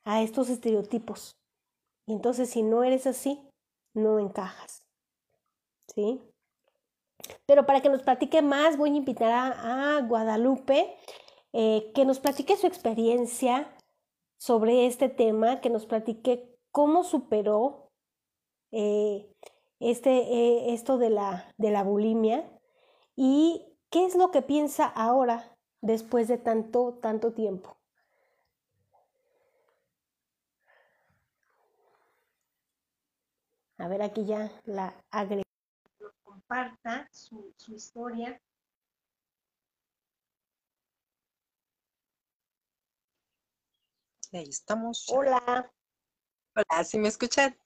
[0.05, 1.37] a estos estereotipos.
[2.07, 3.41] Y entonces si no eres así,
[3.95, 4.83] no encajas.
[5.95, 6.21] ¿Sí?
[7.47, 10.97] Pero para que nos platique más, voy a invitar a, Guadalupe
[11.53, 13.75] eh, que nos platique su experiencia
[14.39, 17.91] sobre este tema, que nos platique cómo superó
[18.73, 19.27] eh,
[19.81, 22.51] este, eh, esto de la, de la bulimia
[23.15, 27.76] y qué es lo que piensa ahora después de tanto, tanto tiempo.
[33.79, 35.43] A ver, aquí ya la agrego.
[36.25, 38.41] Comparta su, su historia
[44.33, 45.07] Ahí estamos.
[45.09, 45.73] Hola.
[46.55, 47.57] Hola, ¿sí me escuchan?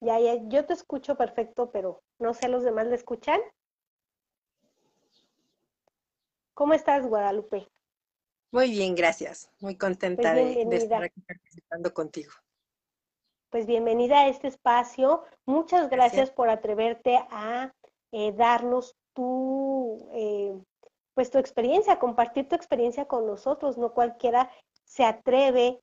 [0.00, 3.40] Ya, ya, yo te escucho perfecto, pero no sé, ¿los demás le escuchan?
[6.54, 7.68] ¿Cómo estás, Guadalupe?
[8.50, 9.50] Muy bien, gracias.
[9.60, 12.32] Muy contenta pues de, estar aquí participando contigo.
[13.52, 15.24] Pues bienvenida a este espacio.
[15.44, 17.70] Muchas gracias, por atreverte a
[18.10, 20.58] eh, darnos tu, eh,
[21.12, 24.50] pues tu experiencia, compartir tu experiencia con nosotros, no cualquiera
[24.84, 25.82] se atreve,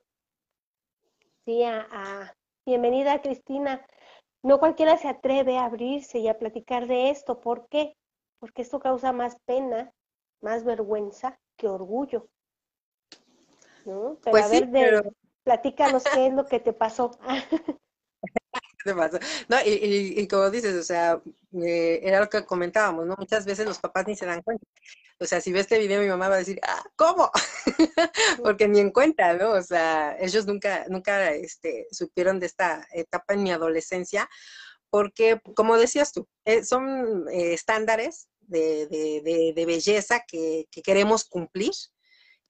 [1.45, 2.33] sí, a,
[2.65, 3.85] bienvenida Cristina,
[4.41, 7.95] no cualquiera se atreve a abrirse y a platicar de esto, ¿por qué?
[8.39, 9.93] Porque esto causa más pena,
[10.41, 12.25] más vergüenza que orgullo.
[13.85, 14.17] ¿no?
[14.23, 15.11] Pero pues a ver, de,
[15.43, 17.11] platícanos qué es lo que te pasó.
[19.47, 21.21] No, y, como dices, o sea,
[21.61, 23.15] eh, era lo que comentábamos, ¿no?
[23.17, 24.65] Muchas veces los papás ni se dan cuenta.
[25.19, 27.29] O sea, si ve este video, mi mamá va a decir, ah, ¿cómo?
[28.43, 29.51] Porque ni en cuenta, ¿no?
[29.51, 34.29] O sea, ellos nunca, nunca este, supieron de esta etapa en mi adolescencia,
[34.89, 41.25] porque, como decías tú, eh, son eh, estándares de, de, de, belleza que, que queremos
[41.25, 41.73] cumplir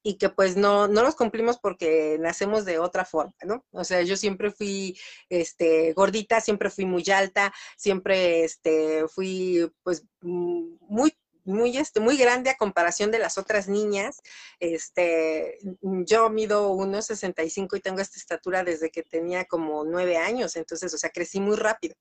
[0.04, 3.66] y que pues no, no los cumplimos porque nacemos de otra forma, ¿no?
[3.72, 4.98] O sea, yo siempre fui
[5.30, 11.14] este, gordita, siempre fui muy alta, siempre este, fui pues muy
[11.46, 14.22] muy, este, muy grande a comparación de las otras niñas.
[14.60, 20.94] Este, yo mido 1,65 y tengo esta estatura desde que tenía como nueve años, entonces,
[20.94, 21.96] o sea, crecí muy rápido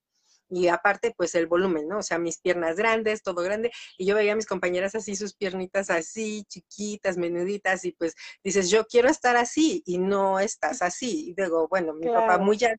[0.49, 1.99] y aparte pues el volumen, ¿no?
[1.99, 5.35] O sea, mis piernas grandes, todo grande, y yo veía a mis compañeras así, sus
[5.35, 11.29] piernitas así, chiquitas, menuditas, y pues dices, yo quiero estar así, y no estás así.
[11.29, 12.75] Y digo, bueno, mi papá muy ya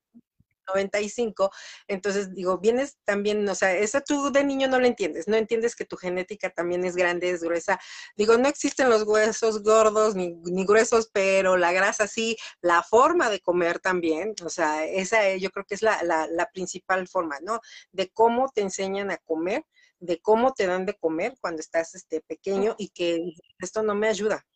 [0.68, 1.50] 95.
[1.88, 5.74] Entonces, digo, vienes también, o sea, eso tú de niño no lo entiendes, no entiendes
[5.76, 7.78] que tu genética también es grande, es gruesa.
[8.16, 13.30] Digo, no existen los huesos gordos ni, ni gruesos, pero la grasa sí, la forma
[13.30, 17.38] de comer también, o sea, esa yo creo que es la, la, la principal forma,
[17.42, 17.60] ¿no?
[17.92, 19.64] De cómo te enseñan a comer
[20.00, 24.08] de cómo te dan de comer cuando estás este, pequeño y que esto no me
[24.08, 24.46] ayuda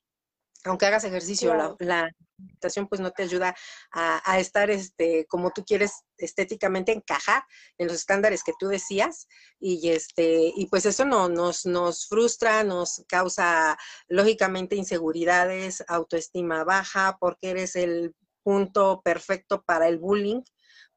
[0.65, 3.55] aunque hagas ejercicio, la, la meditación pues no te ayuda
[3.93, 7.45] a, estar este, como tú quieres estéticamente encajar
[7.79, 9.29] en los estándares que tú decías
[9.61, 13.77] y este y pues eso no nos nos frustra, nos causa
[14.09, 20.43] lógicamente inseguridades, autoestima baja porque eres el punto perfecto para el bullying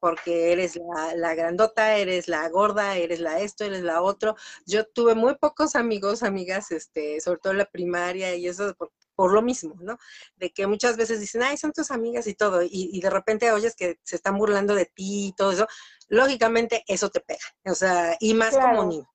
[0.00, 4.36] porque eres la, la, grandota, eres la gorda, eres la esto, eres la otro.
[4.64, 8.76] Yo tuve muy pocos amigos, amigas, este, sobre todo en la primaria y eso,
[9.18, 9.98] por lo mismo, ¿no?
[10.36, 13.74] De que muchas veces dicen, ay, son tus amigas y todo, y, de repente oyes
[13.74, 15.66] que se están burlando de ti y todo eso,
[16.06, 19.10] lógicamente eso te pega, o sea, y más como niño.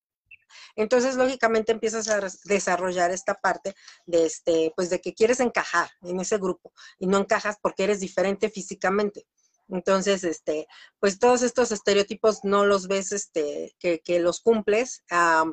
[0.75, 6.19] Entonces, lógicamente empiezas a desarrollar esta parte de este, pues de que quieres encajar en
[6.19, 9.25] ese grupo y no encajas porque eres diferente físicamente.
[9.69, 10.67] Entonces, este,
[10.99, 15.03] pues todos estos estereotipos no los ves, este, que, que los cumples.
[15.09, 15.45] a,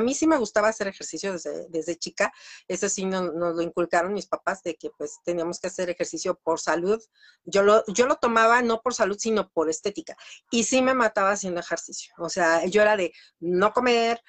[0.00, 2.32] mí sí me gustaba hacer ejercicio desde, desde chica.
[2.68, 6.38] Eso sí nos, nos, lo inculcaron mis papás de que pues teníamos que hacer ejercicio
[6.42, 7.02] por salud.
[7.44, 10.16] Yo lo, yo lo tomaba no por salud, sino por estética.
[10.50, 12.14] Y sí me mataba haciendo ejercicio.
[12.18, 14.20] O sea, yo era de no comer,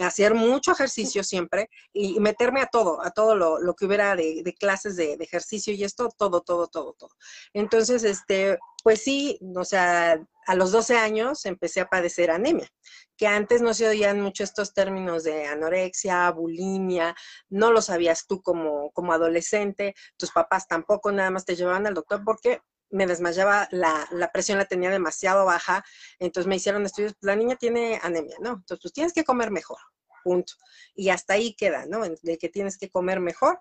[0.00, 4.42] hacer mucho ejercicio siempre y meterme a todo, a todo lo, lo que hubiera de,
[4.42, 7.10] de clases de, de ejercicio y esto, todo, todo, todo, todo.
[7.52, 8.45] Entonces, este,
[8.82, 12.68] pues sí, o sea, a los 12 años empecé a padecer anemia,
[13.16, 17.14] que antes no se oían mucho estos términos de anorexia, bulimia,
[17.48, 21.94] no lo sabías tú como, como adolescente, tus papás tampoco, nada más te llevaban al
[21.94, 25.84] doctor porque me desmayaba, la, la, presión la tenía demasiado baja,
[26.20, 28.50] entonces me hicieron estudios, la niña tiene anemia, ¿no?
[28.50, 29.78] Entonces, pues tienes que comer mejor,
[30.22, 30.54] punto.
[30.94, 32.02] Y hasta ahí queda, ¿no?
[32.22, 33.58] De que tienes que comer mejor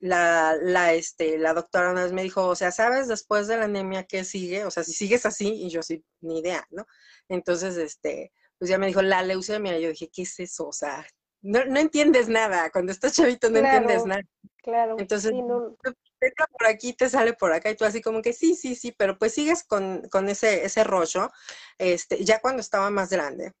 [0.00, 3.64] la, la, este, la doctora una vez me dijo, o sea, ¿sabes después de la
[3.64, 4.64] anemia qué sigue?
[4.64, 6.86] O sea, si sigues así, y yo sí, ni idea, ¿no?
[7.28, 10.68] Entonces, este, pues ya me dijo, la leucemia, yo dije, ¿qué es eso?
[10.68, 11.06] O sea,
[11.42, 14.22] no, no entiendes nada, cuando estás chavito no entiendes nada.
[14.62, 14.96] Claro.
[14.98, 18.92] Entonces, por aquí, te sale por acá, y tú así como que sí, sí, sí,
[18.92, 21.30] pero pues sigues con, con ese, ese rollo,
[21.78, 23.52] este, ya cuando estaba más grande,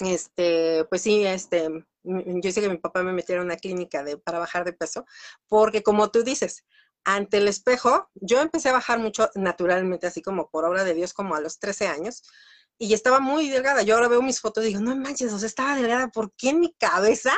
[0.00, 1.68] este, pues sí, este,
[2.02, 5.04] yo hice que mi papá me metiera en una clínica de, para bajar de peso,
[5.48, 6.64] porque como tú dices,
[7.04, 11.12] ante el espejo, yo empecé a bajar mucho naturalmente, así como por obra de Dios,
[11.12, 12.22] como a los 13 años,
[12.82, 13.82] y estaba muy delgada.
[13.82, 16.50] Yo ahora veo mis fotos y digo, no manches, o sea, estaba delgada, ¿por qué
[16.50, 17.32] en mi cabeza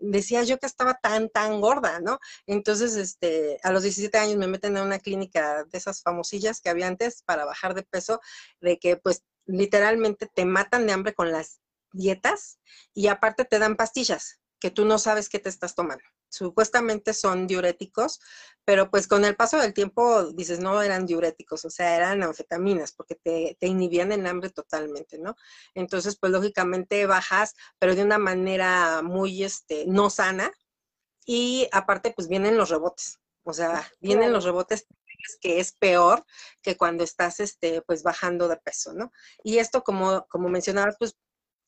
[0.00, 2.18] decía yo que estaba tan, tan gorda, no?
[2.46, 6.68] Entonces, este, a los 17 años me meten a una clínica de esas famosillas que
[6.68, 8.20] había antes para bajar de peso,
[8.60, 11.60] de que pues literalmente te matan de hambre con las
[11.92, 12.58] dietas
[12.94, 16.04] y aparte te dan pastillas que tú no sabes qué te estás tomando.
[16.30, 18.20] Supuestamente son diuréticos,
[18.64, 22.92] pero pues con el paso del tiempo dices, no eran diuréticos, o sea, eran anfetaminas
[22.92, 25.36] porque te, te inhibían el hambre totalmente, ¿no?
[25.74, 30.52] Entonces, pues lógicamente bajas, pero de una manera muy, este, no sana.
[31.24, 34.86] Y aparte, pues vienen los rebotes, o sea, vienen los rebotes
[35.40, 36.24] que es peor
[36.62, 39.12] que cuando estás, este, pues bajando de peso, ¿no?
[39.42, 41.16] Y esto, como, como mencionabas, pues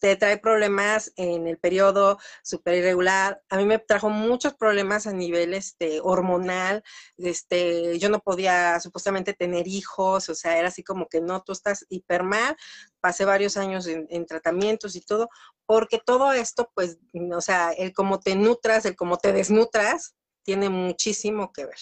[0.00, 3.42] te trae problemas en el periodo súper irregular.
[3.50, 6.82] A mí me trajo muchos problemas a nivel este, hormonal.
[7.18, 11.52] Este, yo no podía supuestamente tener hijos, o sea, era así como que no, tú
[11.52, 12.56] estás hiper mal.
[13.00, 15.28] Pasé varios años en, en tratamientos y todo,
[15.66, 16.98] porque todo esto, pues,
[17.32, 21.78] o sea, el cómo te nutras, el cómo te desnutras, tiene muchísimo que ver.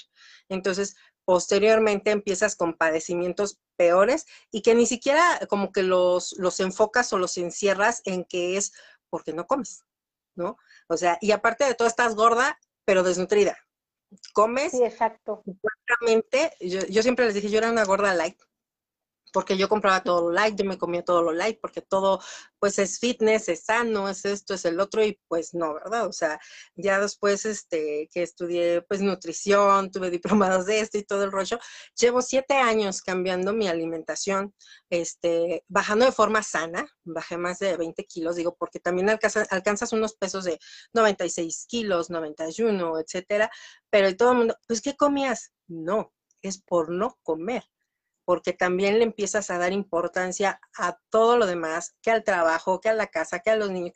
[0.48, 0.96] Entonces,
[1.28, 7.18] posteriormente empiezas con padecimientos peores y que ni siquiera como que los, los enfocas o
[7.18, 8.72] los encierras en que es
[9.10, 9.84] porque no comes,
[10.36, 10.56] ¿no?
[10.88, 13.58] O sea, y aparte de todo estás gorda, pero desnutrida.
[14.32, 14.70] Comes.
[14.70, 15.42] Sí, exacto.
[16.60, 18.40] Yo, yo siempre les dije, yo era una gorda light,
[19.32, 22.20] porque yo compraba todo lo light, yo me comía todo lo light, porque todo,
[22.58, 26.06] pues es fitness, es sano, es esto, es el otro, y pues no, ¿verdad?
[26.06, 26.40] O sea,
[26.76, 31.58] ya después, este, que estudié, pues, nutrición, tuve diplomados de esto y todo el rollo,
[31.98, 34.54] llevo siete años cambiando mi alimentación,
[34.90, 39.92] este, bajando de forma sana, bajé más de 20 kilos, digo, porque también alcanzas, alcanzas
[39.92, 40.58] unos pesos de
[40.92, 43.50] 96 kilos, 91, etcétera,
[43.90, 45.52] pero todo el mundo, pues, ¿qué comías?
[45.66, 46.12] No,
[46.42, 47.64] es por no comer
[48.28, 52.90] porque también le empiezas a dar importancia a todo lo demás, que al trabajo, que
[52.90, 53.94] a la casa, que a los niños,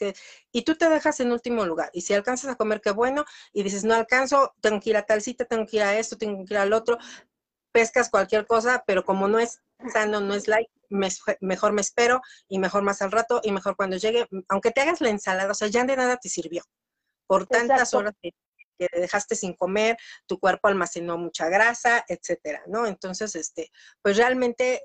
[0.50, 1.90] y tú te dejas en último lugar.
[1.92, 5.02] Y si alcanzas a comer, qué bueno, y dices, no alcanzo, tengo que ir a
[5.02, 6.96] tal cita, tengo que ir a esto, tengo que ir al otro,
[7.72, 9.60] pescas cualquier cosa, pero como no es
[9.92, 13.98] sano, no es light, mejor me espero y mejor más al rato y mejor cuando
[13.98, 16.62] llegue, aunque te hagas la ensalada, o sea, ya de nada te sirvió
[17.26, 18.30] por tantas horas que
[18.88, 22.86] que dejaste sin comer, tu cuerpo almacenó mucha grasa, etcétera, ¿no?
[22.86, 23.70] Entonces, este,
[24.02, 24.82] pues realmente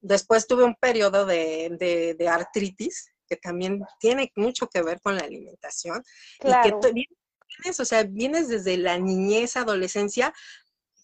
[0.00, 5.24] después tuve un periodo de, de, artritis que también tiene mucho que ver con la
[5.24, 6.02] alimentación.
[6.42, 10.34] Y que vienes, o sea, vienes desde la niñez, adolescencia,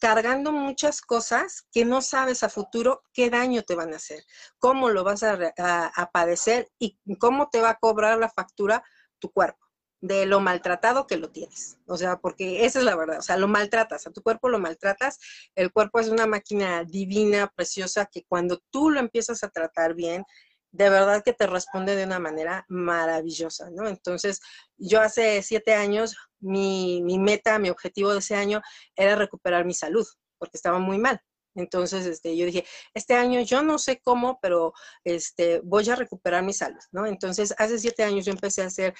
[0.01, 4.23] cargando muchas cosas que no sabes a futuro qué daño te van a hacer,
[4.59, 8.83] cómo lo vas a, a padecer y cómo te va a cobrar la factura
[9.19, 9.70] tu cuerpo
[10.01, 11.79] de lo maltratado que lo tienes.
[11.87, 13.19] O sea, porque esa es la verdad.
[13.19, 15.19] O sea, lo maltratas, a tu cuerpo lo maltratas.
[15.55, 20.25] El cuerpo es una máquina divina, preciosa, que cuando tú lo empiezas a tratar bien,
[20.73, 23.89] de verdad que te responde de una manera maravillosa, ¿no?
[23.89, 24.41] Entonces,
[24.77, 28.63] yo hace siete años, mi, mi meta, mi objetivo de ese año
[28.95, 30.07] era recuperar mi salud,
[30.39, 31.21] porque estaba muy mal.
[31.57, 34.73] Entonces, este, yo dije, este año yo no sé cómo, pero
[35.03, 37.07] este, voy a recuperar mi salud, ¿no?
[37.07, 38.95] Entonces, hace siete años yo empecé a hacer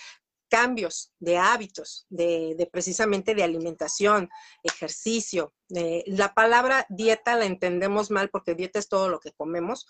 [0.51, 4.29] cambios de hábitos, de, precisamente de alimentación,
[4.63, 5.55] ejercicio.
[5.75, 9.87] Eh, la palabra dieta la entendemos mal porque dieta es todo lo que comemos.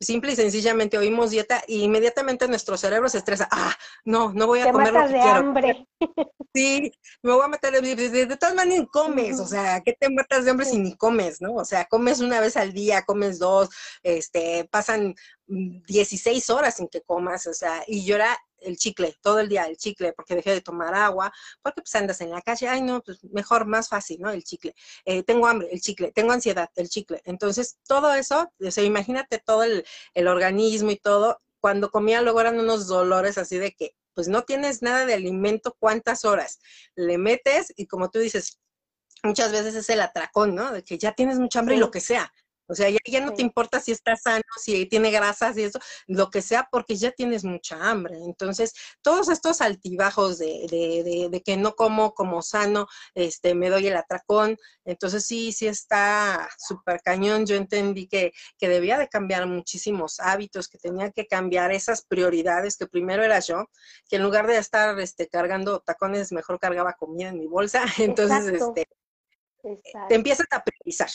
[0.00, 3.48] Simple y sencillamente oímos dieta y inmediatamente nuestro cerebro se estresa.
[3.50, 5.86] Ah, no, no voy a comer lo que de hambre.
[6.52, 6.90] Sí,
[7.22, 10.44] me voy a meter de, de, de, todas maneras comes, o sea, ¿qué te matas
[10.44, 11.54] de hambre si ni comes, no?
[11.54, 13.68] O sea, comes una vez al día, comes dos,
[14.02, 15.14] este, pasan
[15.46, 19.64] 16 horas sin que comas, o sea, y yo era el chicle, todo el día
[19.64, 21.32] el chicle, porque dejé de tomar agua,
[21.62, 24.30] porque pues andas en la calle, ay no, pues mejor, más fácil, ¿no?
[24.30, 24.74] El chicle.
[25.04, 27.20] Eh, tengo hambre, el chicle, tengo ansiedad, el chicle.
[27.24, 29.84] Entonces, todo eso, o sea, imagínate todo el,
[30.14, 34.42] el organismo y todo, cuando comía luego eran unos dolores así de que, pues no
[34.42, 36.58] tienes nada de alimento, ¿cuántas horas?
[36.94, 38.60] Le metes y como tú dices,
[39.22, 40.72] muchas veces es el atracón, ¿no?
[40.72, 42.32] De que ya tienes mucha hambre y lo que sea.
[42.70, 46.30] O sea, ya, no te importa si está sano, si tiene grasas y eso, lo
[46.30, 48.16] que sea, porque ya tienes mucha hambre.
[48.24, 53.88] Entonces, todos estos altibajos de, de, de, que no como como sano, este, me doy
[53.88, 54.56] el atracón.
[54.84, 57.44] Entonces, sí, sí está súper cañón.
[57.44, 62.76] Yo entendí que, que debía de cambiar muchísimos hábitos, que tenía que cambiar esas prioridades,
[62.76, 63.68] que primero era yo,
[64.08, 67.82] que en lugar de estar este, cargando tacones, mejor cargaba comida en mi bolsa.
[67.98, 68.86] Entonces, este,
[70.08, 71.10] te empiezas a priorizar.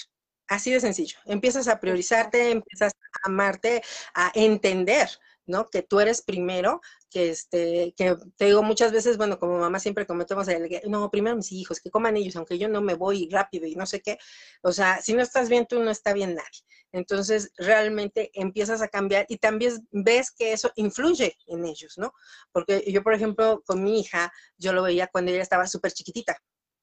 [0.48, 1.18] Así de sencillo.
[1.26, 3.82] Empiezas a priorizarte, empiezas a amarte,
[4.14, 5.10] a entender,
[5.48, 5.68] ¿no?
[5.70, 10.06] Que tú eres primero, que este, que te digo muchas veces, bueno, como mamá siempre
[10.06, 13.66] cometemos el, no, primero mis hijos, que coman ellos, aunque yo no me voy rápido
[13.66, 14.18] y no sé qué.
[14.62, 16.62] O sea, si no estás bien tú, no está bien nadie.
[16.91, 22.14] Entonces, realmente empiezas a cambiar y también ves que eso influye en ellos, ¿no?
[22.52, 26.38] Porque yo, por ejemplo, con mi hija, yo lo veía cuando ella estaba súper chiquitita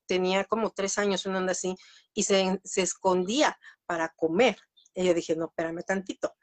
[0.07, 1.75] tenía como tres años, una onda así,
[2.15, 4.57] y se, escondía para comer.
[4.95, 6.35] Y yo dije, no, espérame tantito.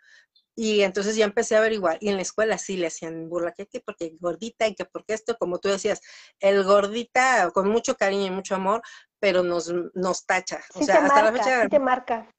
[0.56, 3.68] Y entonces ya empecé a averiguar, y en la escuela sí le hacían burla, que,
[3.86, 6.02] porque gordita y que porque esto, como tú decías,
[6.40, 8.82] el gordita con mucho cariño y mucho amor,
[9.20, 10.62] pero nos, nos tacha.
[10.74, 11.64] o sea, hasta la fecha.
[11.64, 12.30] Sí te marca.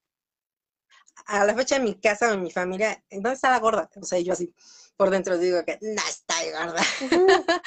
[1.26, 3.88] A la fecha en mi casa, en mi familia, ¿dónde está la gorda?
[3.96, 4.54] O sea, yo así
[4.96, 6.82] por dentro digo que no está gorda.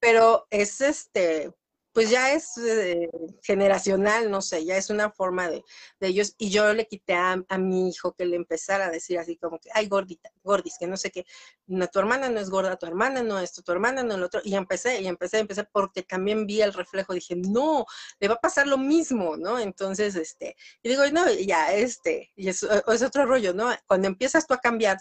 [0.00, 1.52] pero es este,
[1.98, 3.10] pues ya es eh,
[3.42, 5.64] generacional, no sé, ya es una forma de,
[5.98, 6.36] ellos.
[6.38, 9.68] Y yo le quité a, mi hijo que le empezara a decir así como que,
[9.74, 11.26] ay, gordita, gordis, que no sé qué,
[11.66, 14.26] no, tu hermana no es gorda, tu hermana no es tu hermana no es lo
[14.26, 14.40] otro.
[14.44, 17.84] Y empecé, y empecé, empecé, porque también vi el reflejo, dije, no,
[18.20, 19.58] le va a pasar lo mismo, ¿no?
[19.58, 23.74] Entonces, este, y digo, no, ya, este, y es, es otro rollo, ¿no?
[23.88, 24.98] Cuando empiezas tú a cambiar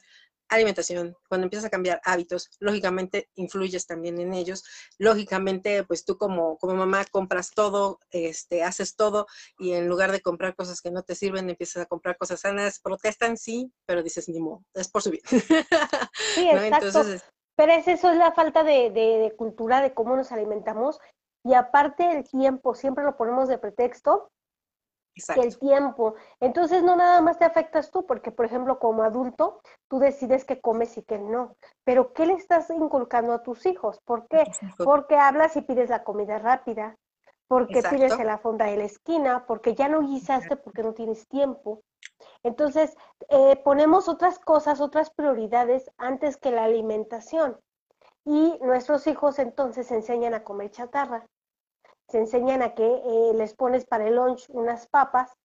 [0.50, 4.64] alimentación, cuando empiezas a cambiar hábitos, lógicamente influyes también en ellos.
[4.98, 9.28] Lógicamente, pues tú como, como mamá compras todo, este, haces todo
[9.58, 12.80] y en lugar de comprar cosas que no te sirven, empiezas a comprar cosas sanas.
[12.80, 15.24] Protestan, sí, pero dices, ni modo, es por su bien.
[16.36, 17.04] Sí, exacto.
[17.56, 21.00] pero es eso, es la falta de, de cultura de cómo nos alimentamos
[21.43, 24.30] y aparte el tiempo, siempre lo ponemos de pretexto
[25.34, 26.15] que el tiempo.
[26.39, 30.59] Entonces no nada más te afectas tú, porque por ejemplo como adulto tú decides qué
[30.59, 33.99] comes y qué no, pero ¿qué le estás inculcando a tus hijos?
[34.05, 34.43] ¿Por qué?
[34.78, 36.97] Porque hablas y pides la comida rápida,
[37.47, 41.28] porque pides en la fonda de la esquina, porque ya no guisaste porque no tienes
[41.28, 41.82] tiempo.
[42.43, 42.95] Entonces
[43.30, 47.59] eh, ponemos otras cosas, otras prioridades antes que la alimentación.
[48.26, 51.28] Y nuestros hijos entonces enseñan a comer chatarra
[52.08, 55.36] se enseñan a que eh, les pones para el lunch unas papas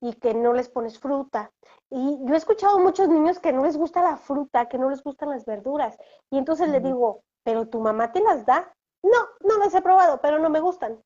[0.00, 1.52] y que no les pones fruta.
[1.90, 5.02] Y yo he escuchado muchos niños que no les gusta la fruta, que no les
[5.02, 5.96] gustan las verduras.
[6.30, 8.72] Y entonces le digo, ¿pero tu mamá te las da?
[9.02, 11.02] No, no las he probado, pero no me gustan.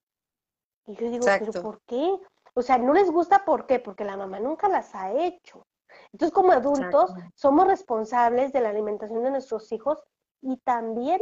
[0.86, 2.18] Y yo digo, ¿pero por qué?
[2.54, 3.78] O sea, no les gusta, ¿por qué?
[3.78, 5.66] Porque la mamá nunca las ha hecho.
[6.12, 9.98] Entonces, como adultos, somos responsables de la alimentación de nuestros hijos
[10.40, 11.20] y también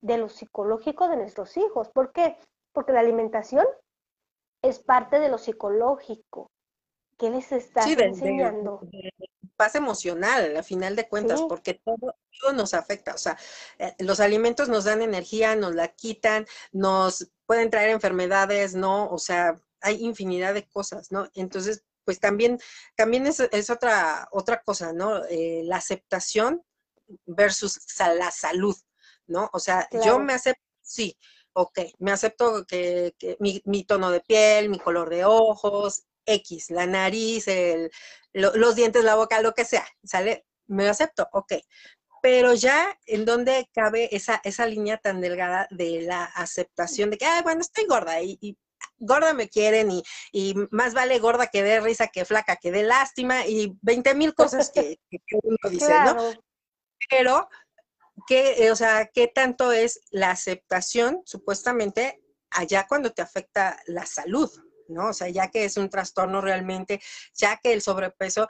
[0.00, 1.90] de lo psicológico de nuestros hijos.
[1.90, 2.38] ¿Por qué?
[2.72, 3.66] Porque la alimentación
[4.62, 6.50] es parte de lo psicológico.
[7.18, 8.80] ¿Qué les estás enseñando?
[9.62, 12.16] paz emocional, a final de cuentas, porque todo,
[12.52, 13.14] nos afecta.
[13.14, 13.38] O sea,
[13.78, 19.08] eh, los alimentos nos dan energía, nos la quitan, nos pueden traer enfermedades, ¿no?
[19.08, 21.30] O sea, hay infinidad de cosas, ¿no?
[21.34, 22.58] Entonces, pues también,
[22.96, 25.24] también es, otra, otra cosa, ¿no?
[25.26, 26.64] Eh, la aceptación
[27.24, 28.76] versus la salud,
[29.28, 29.48] ¿no?
[29.52, 31.16] O sea, yo me acepto, sí,
[31.54, 37.48] ok, me acepto que, mi, tono de piel, mi color de ojos, X, la nariz,
[37.48, 37.90] el,
[38.32, 40.46] los dientes, la boca, lo que sea, ¿sale?
[40.66, 41.54] Me acepto, ok.
[42.22, 47.26] Pero ya en donde cabe esa, esa línea tan delgada de la aceptación de que,
[47.26, 48.56] ay, bueno, estoy gorda y,
[48.98, 49.90] gorda me quieren
[50.32, 54.34] y, más vale gorda que dé risa que flaca que dé lástima y 20 mil
[54.34, 55.00] cosas que,
[55.42, 56.32] uno dice, ¿no?
[57.10, 57.48] Pero
[58.26, 64.06] ¿qué, eh, o sea, qué tanto es la aceptación supuestamente allá cuando te afecta la
[64.06, 64.50] salud?
[64.88, 65.08] ¿no?
[65.08, 67.00] O sea, ya que es un trastorno realmente,
[67.34, 68.48] ya que el sobrepeso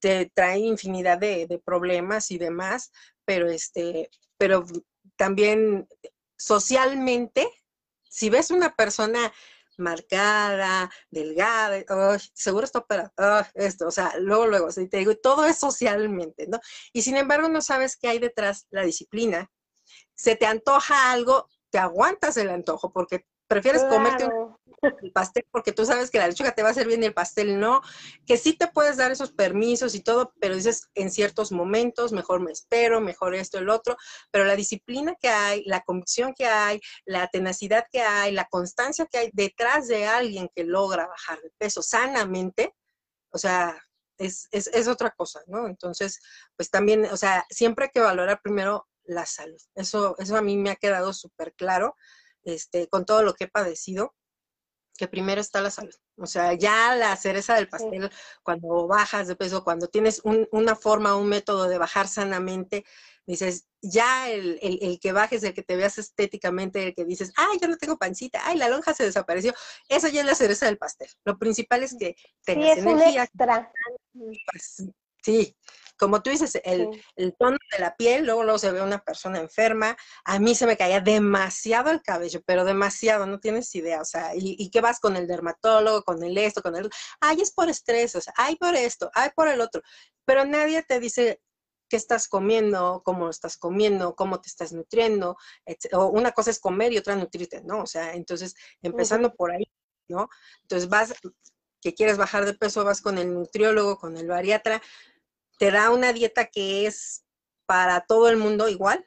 [0.00, 2.92] te trae infinidad de, problemas y demás,
[3.24, 4.64] pero este, pero
[5.16, 5.88] también
[6.36, 7.48] socialmente,
[8.04, 9.32] si ves una persona
[9.78, 11.82] marcada, delgada,
[12.34, 16.58] seguro está operada, esto, o sea, luego, luego, te digo, todo es socialmente, ¿no?
[16.92, 19.50] Y sin embargo no sabes qué hay detrás la disciplina.
[20.14, 24.57] Se te antoja algo, te aguantas el antojo porque prefieres comerte un
[25.02, 27.14] el pastel porque tú sabes que la lechuga te va a hacer bien y el
[27.14, 27.82] pastel no,
[28.26, 32.40] que sí te puedes dar esos permisos y todo, pero dices en ciertos momentos, mejor
[32.40, 33.96] me espero, mejor esto, el otro,
[34.30, 39.06] pero la disciplina que hay, la convicción que hay, la tenacidad que hay, la constancia
[39.06, 42.74] que hay detrás de alguien que logra bajar de peso sanamente,
[43.30, 43.78] o sea,
[44.18, 45.66] es, es, es otra cosa, ¿no?
[45.66, 46.18] Entonces,
[46.56, 49.60] pues también, o sea, siempre hay que valorar primero la salud.
[49.74, 51.96] Eso, eso a mí me ha quedado súper claro
[52.44, 54.14] este, con todo lo que he padecido
[54.98, 55.94] que primero está la salud.
[56.16, 58.10] O sea, ya la cereza del pastel,
[58.42, 62.84] cuando bajas de peso, cuando tienes una forma, un método de bajar sanamente,
[63.24, 67.68] dices, ya el, que bajes, el que te veas estéticamente, el que dices, ay, yo
[67.68, 69.54] no tengo pancita, ay, la lonja se desapareció,
[69.88, 71.08] eso ya es la cereza del pastel.
[71.24, 73.22] Lo principal es que tengas sí, es energía.
[73.22, 73.72] extra.
[75.22, 75.56] Sí,
[75.98, 77.02] como tú dices, el,
[77.38, 80.76] tono de la piel, luego, luego se ve una persona enferma, a mí se me
[80.76, 85.00] caía demasiado el cabello, pero demasiado, no tienes idea, o sea, y, y que vas
[85.00, 86.88] con el dermatólogo, con el esto, con el,
[87.20, 89.82] ay, es por estrés, o sea, ay, por esto, ay, por el otro,
[90.24, 91.40] pero nadie te dice
[91.88, 95.36] qué estás comiendo, cómo estás comiendo, cómo te estás nutriendo,
[95.92, 97.82] o una cosa es comer y otra nutrirte, ¿no?
[97.82, 99.64] O sea, entonces, empezando por ahí,
[100.08, 100.28] ¿no?
[100.62, 101.14] Entonces vas,
[101.80, 104.82] que quieres bajar de peso, vas con el nutriólogo, con el bariatra,
[105.58, 107.24] te da una dieta que es
[107.66, 109.06] para todo el mundo igual,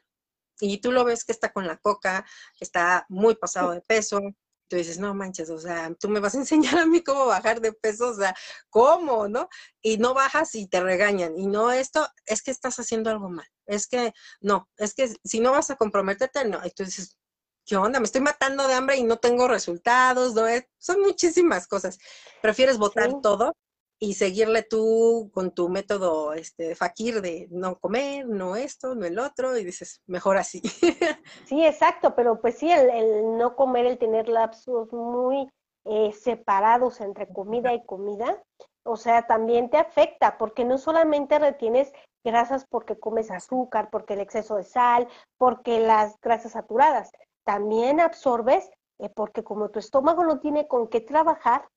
[0.60, 2.24] y tú lo ves que está con la coca,
[2.56, 4.20] que está muy pasado de peso,
[4.68, 7.60] tú dices, no manches, o sea, tú me vas a enseñar a mí cómo bajar
[7.60, 8.34] de peso, o sea,
[8.70, 9.48] ¿cómo, no?
[9.82, 13.46] Y no bajas y te regañan, y no, esto es que estás haciendo algo mal,
[13.66, 17.18] es que, no, es que si no vas a comprometerte, no, y tú dices,
[17.64, 18.00] ¿qué onda?
[18.00, 20.42] Me estoy matando de hambre y no tengo resultados, ¿no?
[20.78, 21.98] son muchísimas cosas.
[22.40, 23.54] Prefieres votar todo
[24.02, 29.16] y seguirle tú con tu método este, fakir de no comer, no esto, no el
[29.20, 30.60] otro, y dices, mejor así.
[31.46, 35.48] Sí, exacto, pero pues sí, el, no comer, el tener lapsos muy
[35.84, 38.42] eh, separados entre comida y comida,
[38.82, 41.92] o sea, también te afecta, porque no solamente retienes
[42.24, 45.06] grasas porque comes azúcar, porque el exceso de sal,
[45.38, 47.12] porque las grasas saturadas,
[47.44, 48.70] también absorbes
[49.02, 51.68] eh, porque como tu estómago no tiene con qué trabajar,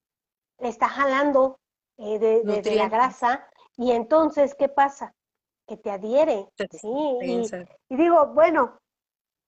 [0.60, 1.60] está jalando
[1.98, 3.48] eh, de, la grasa
[3.78, 5.14] y entonces, ¿qué pasa?
[5.68, 6.88] Que te adhiere, ¿sí?
[7.90, 8.80] Y, digo, bueno,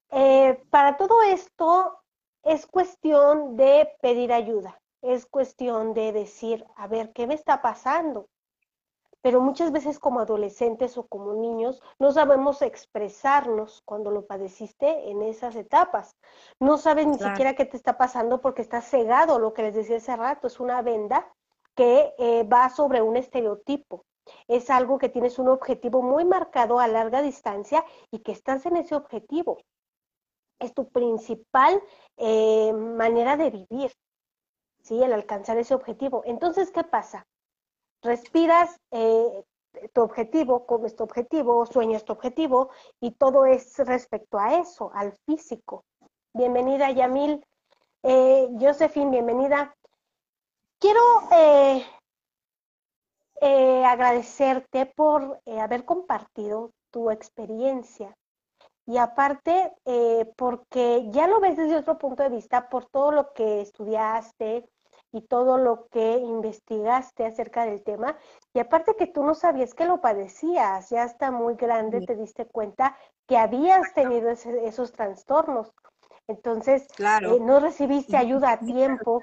[0.09, 1.99] eh, para todo esto
[2.43, 8.27] es cuestión de pedir ayuda, es cuestión de decir, a ver, ¿qué me está pasando?
[9.21, 15.21] Pero muchas veces como adolescentes o como niños no sabemos expresarnos cuando lo padeciste en
[15.21, 16.15] esas etapas.
[16.59, 19.97] No sabes ni siquiera qué te está pasando porque estás cegado, lo que les decía
[19.97, 21.27] hace rato, es una venda
[21.75, 24.05] que eh, va sobre un estereotipo.
[24.47, 28.77] Es algo que tienes un objetivo muy marcado a larga distancia y que estás en
[28.77, 29.57] ese objetivo.
[30.59, 31.81] Es tu principal
[32.17, 33.91] eh, manera de vivir,
[34.81, 35.01] ¿sí?
[35.01, 36.23] El alcanzar ese objetivo.
[36.25, 37.27] Entonces, ¿qué pasa?
[38.01, 39.43] Respiras eh,
[39.93, 42.69] tu objetivo, comes tu objetivo, sueñas tu objetivo
[42.99, 45.85] y todo es respecto a eso, al físico.
[46.33, 47.45] Bienvenida Yamil.
[48.03, 49.75] Eh, Josephine, bienvenida.
[50.79, 51.85] Quiero eh,
[53.85, 58.15] agradecerte por haber compartido tu experiencia
[58.85, 59.73] y aparte
[60.37, 64.69] porque ya lo ves desde otro punto de vista por todo lo que estudiaste,
[65.11, 68.17] y todo lo que investigaste acerca del tema.
[68.53, 72.45] Y aparte que tú no sabías que lo padecías, ya hasta muy grande te diste
[72.45, 72.97] cuenta
[73.27, 75.71] que habías tenido esos trastornos.
[76.27, 77.35] Entonces, claro.
[77.35, 79.21] Eh, no recibiste ayuda a tiempo.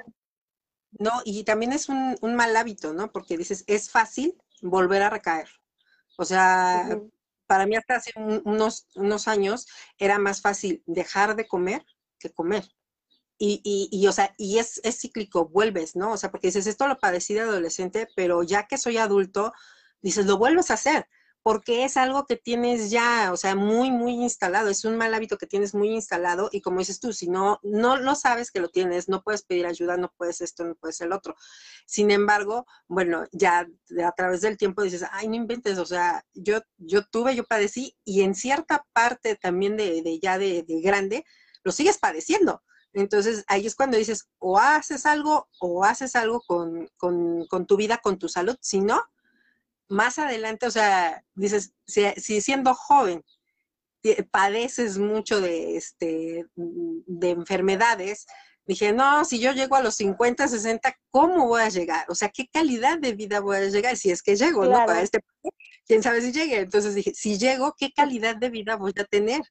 [0.99, 3.13] No, y también es un, mal hábito, ¿no?
[3.13, 5.49] Porque dices, es fácil volver a recaer.
[6.17, 6.89] O sea,
[7.47, 9.67] para mí hasta hace unos, unos años
[9.99, 11.85] era más fácil dejar de comer
[12.19, 12.65] que comer.
[13.39, 16.13] Y, y, y, o sea, y es, es cíclico, vuelves, ¿no?
[16.13, 19.53] O sea, porque dices, esto lo padecí de adolescente, pero ya que soy adulto,
[20.03, 21.09] dices, lo vuelves a hacer,
[21.45, 25.37] porque es algo que tienes ya, o sea, muy, muy instalado, es un mal hábito
[25.37, 28.71] que tienes muy instalado y como dices tú, si no, no, no sabes que lo
[28.71, 31.37] tienes, no puedes pedir ayuda, no puedes esto, no puedes el otro.
[31.87, 33.69] Sin embargo, bueno, ya
[34.03, 37.95] a través del tiempo dices, ay, no inventes, o sea, yo, yo tuve, yo padecí
[38.05, 41.27] y en cierta parte también de, de ya de, de grande,
[41.63, 42.63] lo sigues padeciendo
[42.95, 46.89] entonces ahí es cuando dices, o haces algo o haces algo con,
[47.67, 49.03] tu vida, con tu salud, si no,
[49.89, 53.23] más adelante, o sea, dices, si, siendo joven
[54.31, 58.27] padeces mucho de, este, de enfermedades,
[58.67, 62.05] dije, no, si yo llego a los 50, 60, ¿cómo voy a llegar?
[62.09, 63.97] O sea, ¿qué calidad de vida voy a llegar?
[63.97, 64.85] Si es que llego, ¿no?
[64.87, 65.21] Para este,
[65.87, 66.61] quién sabe si llegue.
[66.61, 69.43] Entonces dije, si llego, ¿qué calidad de vida voy a tener?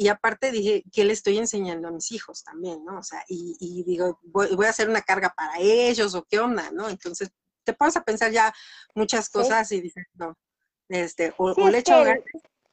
[0.00, 3.00] Y aparte dije, ¿qué le estoy enseñando a mis hijos también, no?
[3.00, 6.88] O sea, y, digo, voy, a hacer una carga para ellos o qué onda, ¿no?
[6.88, 7.32] Entonces
[7.64, 8.54] te pones a pensar ya
[8.94, 10.38] muchas cosas y dices, no,
[10.88, 12.24] este, o, le echo ganas,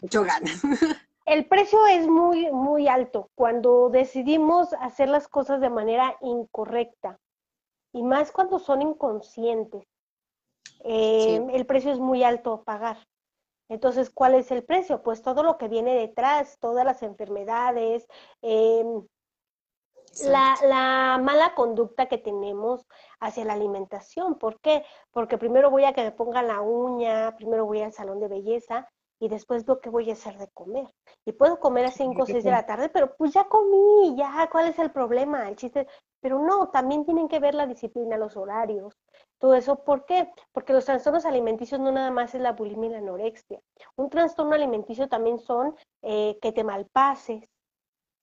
[0.02, 0.62] echo ganas.
[1.26, 7.20] El precio es muy, muy alto cuando decidimos hacer las cosas de manera incorrecta
[7.92, 9.84] y más cuando son inconscientes.
[10.84, 12.98] Eh, el precio es muy alto a pagar.
[13.70, 15.02] Entonces, ¿cuál es el precio?
[15.02, 18.08] Pues todo lo que viene detrás, todas las enfermedades,
[18.42, 19.06] em,
[20.24, 22.86] la, la, mala conducta que tenemos
[23.20, 24.38] hacia la alimentación.
[24.38, 24.84] ¿Por qué?
[25.12, 28.88] Porque primero voy a que me pongan la uña, primero voy al salón de belleza
[29.20, 30.88] y después veo que voy a hacer de comer.
[31.26, 34.48] Y puedo comer a 5 o 6 de la tarde, pero pues ya comí, ya,
[34.52, 35.48] ¿cuál es el problema?
[35.48, 35.88] El chiste,
[36.20, 38.98] pero no, también tienen que ver la disciplina, los horarios,
[39.40, 40.30] todo eso, ¿por qué?
[40.52, 43.60] Porque los trastornos alimenticios no nada más es la bulimia y la anorexia.
[43.96, 47.44] Un trastorno alimenticio también son eh, que te malpases,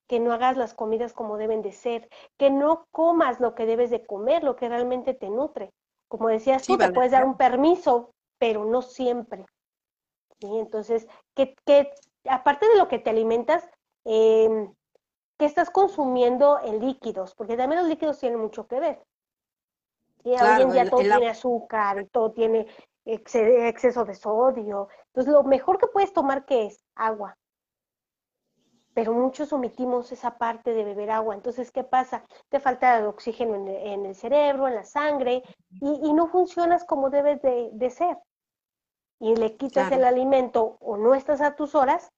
[0.08, 2.08] que no hagas las comidas como deben de ser,
[2.38, 5.72] que no comas lo que debes de comer, lo que realmente te nutre.
[6.08, 9.46] Como decías tú, te puedes dar un permiso, pero no siempre.
[10.40, 10.48] ¿Sí?
[10.58, 11.90] Entonces, que, que,
[12.28, 13.66] aparte de lo que te alimentas,
[14.04, 14.68] eh,
[15.38, 17.34] ¿qué estás consumiendo en líquidos?
[17.34, 19.02] Porque también los líquidos tienen mucho que ver.
[20.24, 22.66] Y hoy en día todo tiene azúcar, todo tiene
[23.04, 24.88] exceso de sodio.
[25.06, 26.84] Entonces, lo mejor que puedes tomar, ¿qué es?
[26.94, 27.36] Agua.
[28.94, 31.34] Pero muchos omitimos esa parte de beber agua.
[31.34, 32.24] Entonces, ¿qué pasa?
[32.50, 35.42] Te falta el oxígeno en el, cerebro, en la sangre,
[35.80, 38.18] y, no funcionas como debes de, ser.
[39.18, 42.12] Y le quitas el alimento o no estás a tus horas,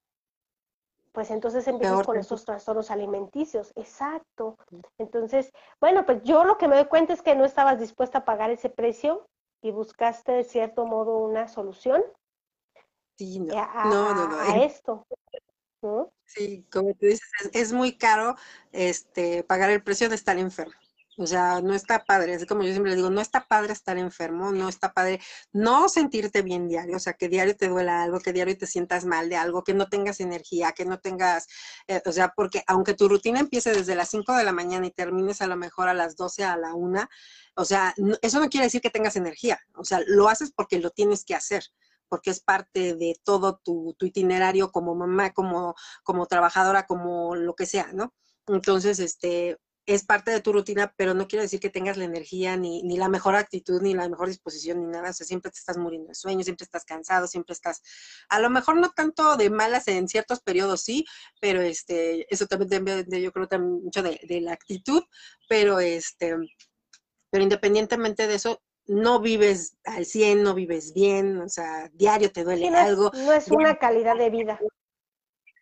[1.14, 3.72] pues entonces empiezas con estos trastornos alimenticios.
[3.76, 4.58] Exacto.
[4.98, 8.24] Entonces, bueno, pues yo lo que me doy cuenta es que no estabas dispuesta a
[8.24, 9.24] pagar ese precio
[9.62, 12.02] y buscaste de cierto modo una solución.
[13.16, 15.06] Sí, no, a, no, no, a esto.
[16.24, 18.34] Sí, como tú dices, es, muy caro
[18.72, 20.74] este, pagar el precio de estar enfermo.
[21.16, 24.50] O sea, no está padre, así como yo siempre digo, no está padre estar enfermo,
[24.50, 25.20] no está padre
[25.52, 29.04] no sentirte bien diario, o sea, que diario te duela algo, que diario te sientas
[29.04, 31.46] mal de algo, que no tengas energía, que no tengas,
[31.86, 34.90] eh, o sea, porque aunque tu rutina empiece desde las 5 de la mañana y
[34.90, 37.08] termines a lo mejor a las 12 a la 1,
[37.56, 40.90] o sea, eso no quiere decir que tengas energía, o sea, lo haces porque lo
[40.90, 41.64] tienes que hacer
[42.08, 47.54] porque es parte de todo tu, tu itinerario como mamá, como, como trabajadora, como lo
[47.56, 48.14] que sea, ¿no?
[48.46, 52.56] Entonces, este, es parte de tu rutina, pero no quiere decir que tengas la energía,
[52.56, 55.10] ni, ni, la mejor actitud, ni la mejor disposición, ni nada.
[55.10, 57.82] O sea, siempre te estás muriendo de sueño, siempre estás cansado, siempre estás,
[58.28, 61.04] a lo mejor no tanto de malas en ciertos periodos, sí,
[61.40, 65.02] pero este, eso también depende, yo creo también mucho de, de, la actitud,
[65.48, 66.36] pero este,
[67.30, 72.44] pero independientemente de eso, no vives al 100, no vives bien, o sea, diario te
[72.44, 73.10] duele algo.
[73.14, 74.58] no es una calidad de vida.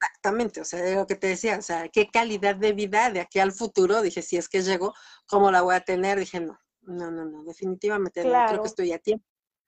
[0.03, 3.39] Exactamente, o sea, lo que te decía, o sea, qué calidad de vida de aquí
[3.39, 4.95] al futuro, dije, si es que llego,
[5.27, 6.19] ¿cómo la voy a tener?
[6.19, 9.25] Dije, no, no, no, no, definitivamente no, creo que estoy a tiempo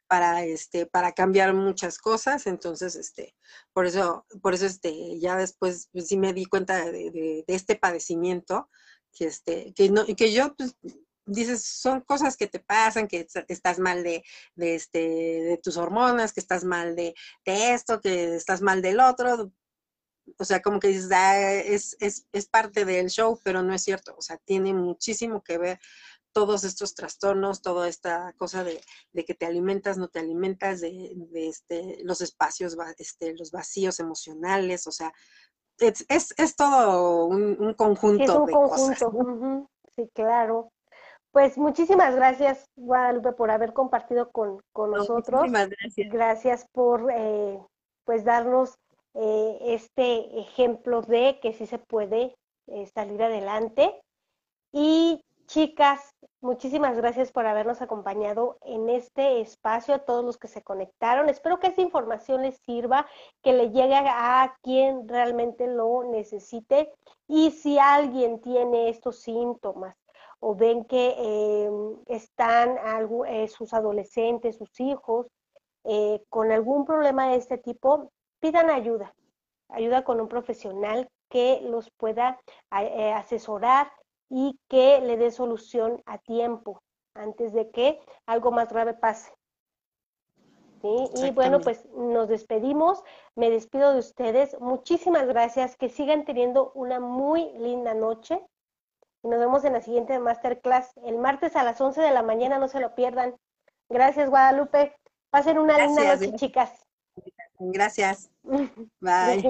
[0.09, 3.35] para este para cambiar muchas cosas entonces este
[3.72, 7.74] por eso por eso este ya después pues, sí me di cuenta de, de, este
[7.74, 8.68] padecimiento
[9.14, 10.76] que este que no que yo pues,
[11.26, 14.22] dices, son cosas que te pasan, que estás mal de,
[14.55, 17.14] de, este, de tus hormonas, que estás mal de,
[17.45, 19.53] de, esto, que estás mal del otro.
[20.39, 23.83] O sea, como que dices, ah, es, es, es parte del show, pero no es
[23.83, 24.14] cierto.
[24.16, 25.79] O sea, tiene muchísimo que ver
[26.33, 28.81] todos estos trastornos, toda esta cosa de,
[29.12, 34.01] de que te alimentas, no te alimentas, de, de este, los espacios, este, los vacíos
[34.01, 35.12] emocionales, o sea,
[35.79, 39.11] es, es, es todo un, un conjunto es un de conjunto.
[39.12, 39.68] cosas.
[39.95, 40.72] Sí, claro.
[41.31, 45.41] Pues muchísimas gracias, Guadalupe, por haber compartido con, con No, nosotros.
[45.41, 46.12] muchísimas gracias.
[46.12, 47.59] Gracias por eh,
[48.05, 48.75] pues darnos
[49.15, 52.37] eh, este ejemplo de que sí se puede
[52.67, 54.03] eh, salir adelante.
[54.73, 56.01] Y chicas,
[56.41, 61.29] muchísimas gracias por habernos acompañado en este espacio, a todos los que se conectaron.
[61.29, 63.07] Espero que esta información les sirva,
[63.43, 66.93] que le llegue a quien realmente lo necesite.
[67.29, 69.97] Y si alguien tiene estos síntomas,
[70.41, 71.71] o ven que eh,
[72.07, 72.77] están
[73.49, 75.29] sus adolescentes, sus hijos,
[76.29, 78.11] con algún problema de este tipo,
[78.45, 79.14] pidan ayuda,
[79.70, 82.38] ayuda con un profesional que los pueda
[82.68, 83.90] asesorar
[84.28, 86.82] y que le dé solución a tiempo
[87.14, 89.32] antes de que algo más grave pase.
[90.82, 90.95] ¿Sí?
[91.24, 93.03] Y bueno, pues nos despedimos,
[93.34, 98.47] me despido de ustedes, muchísimas gracias, que sigan teniendo una muy linda noche
[99.22, 102.59] y nos vemos en la siguiente masterclass el martes a las 11 de la mañana,
[102.59, 103.36] no se lo pierdan.
[103.88, 104.95] Gracias, Guadalupe.
[105.30, 106.84] Pasen una linda noche, chicas.
[107.59, 108.30] Gracias.
[109.00, 109.42] Bye.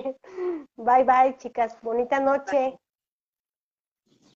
[0.76, 1.80] bye, bye, chicas.
[1.82, 2.78] Bonita noche.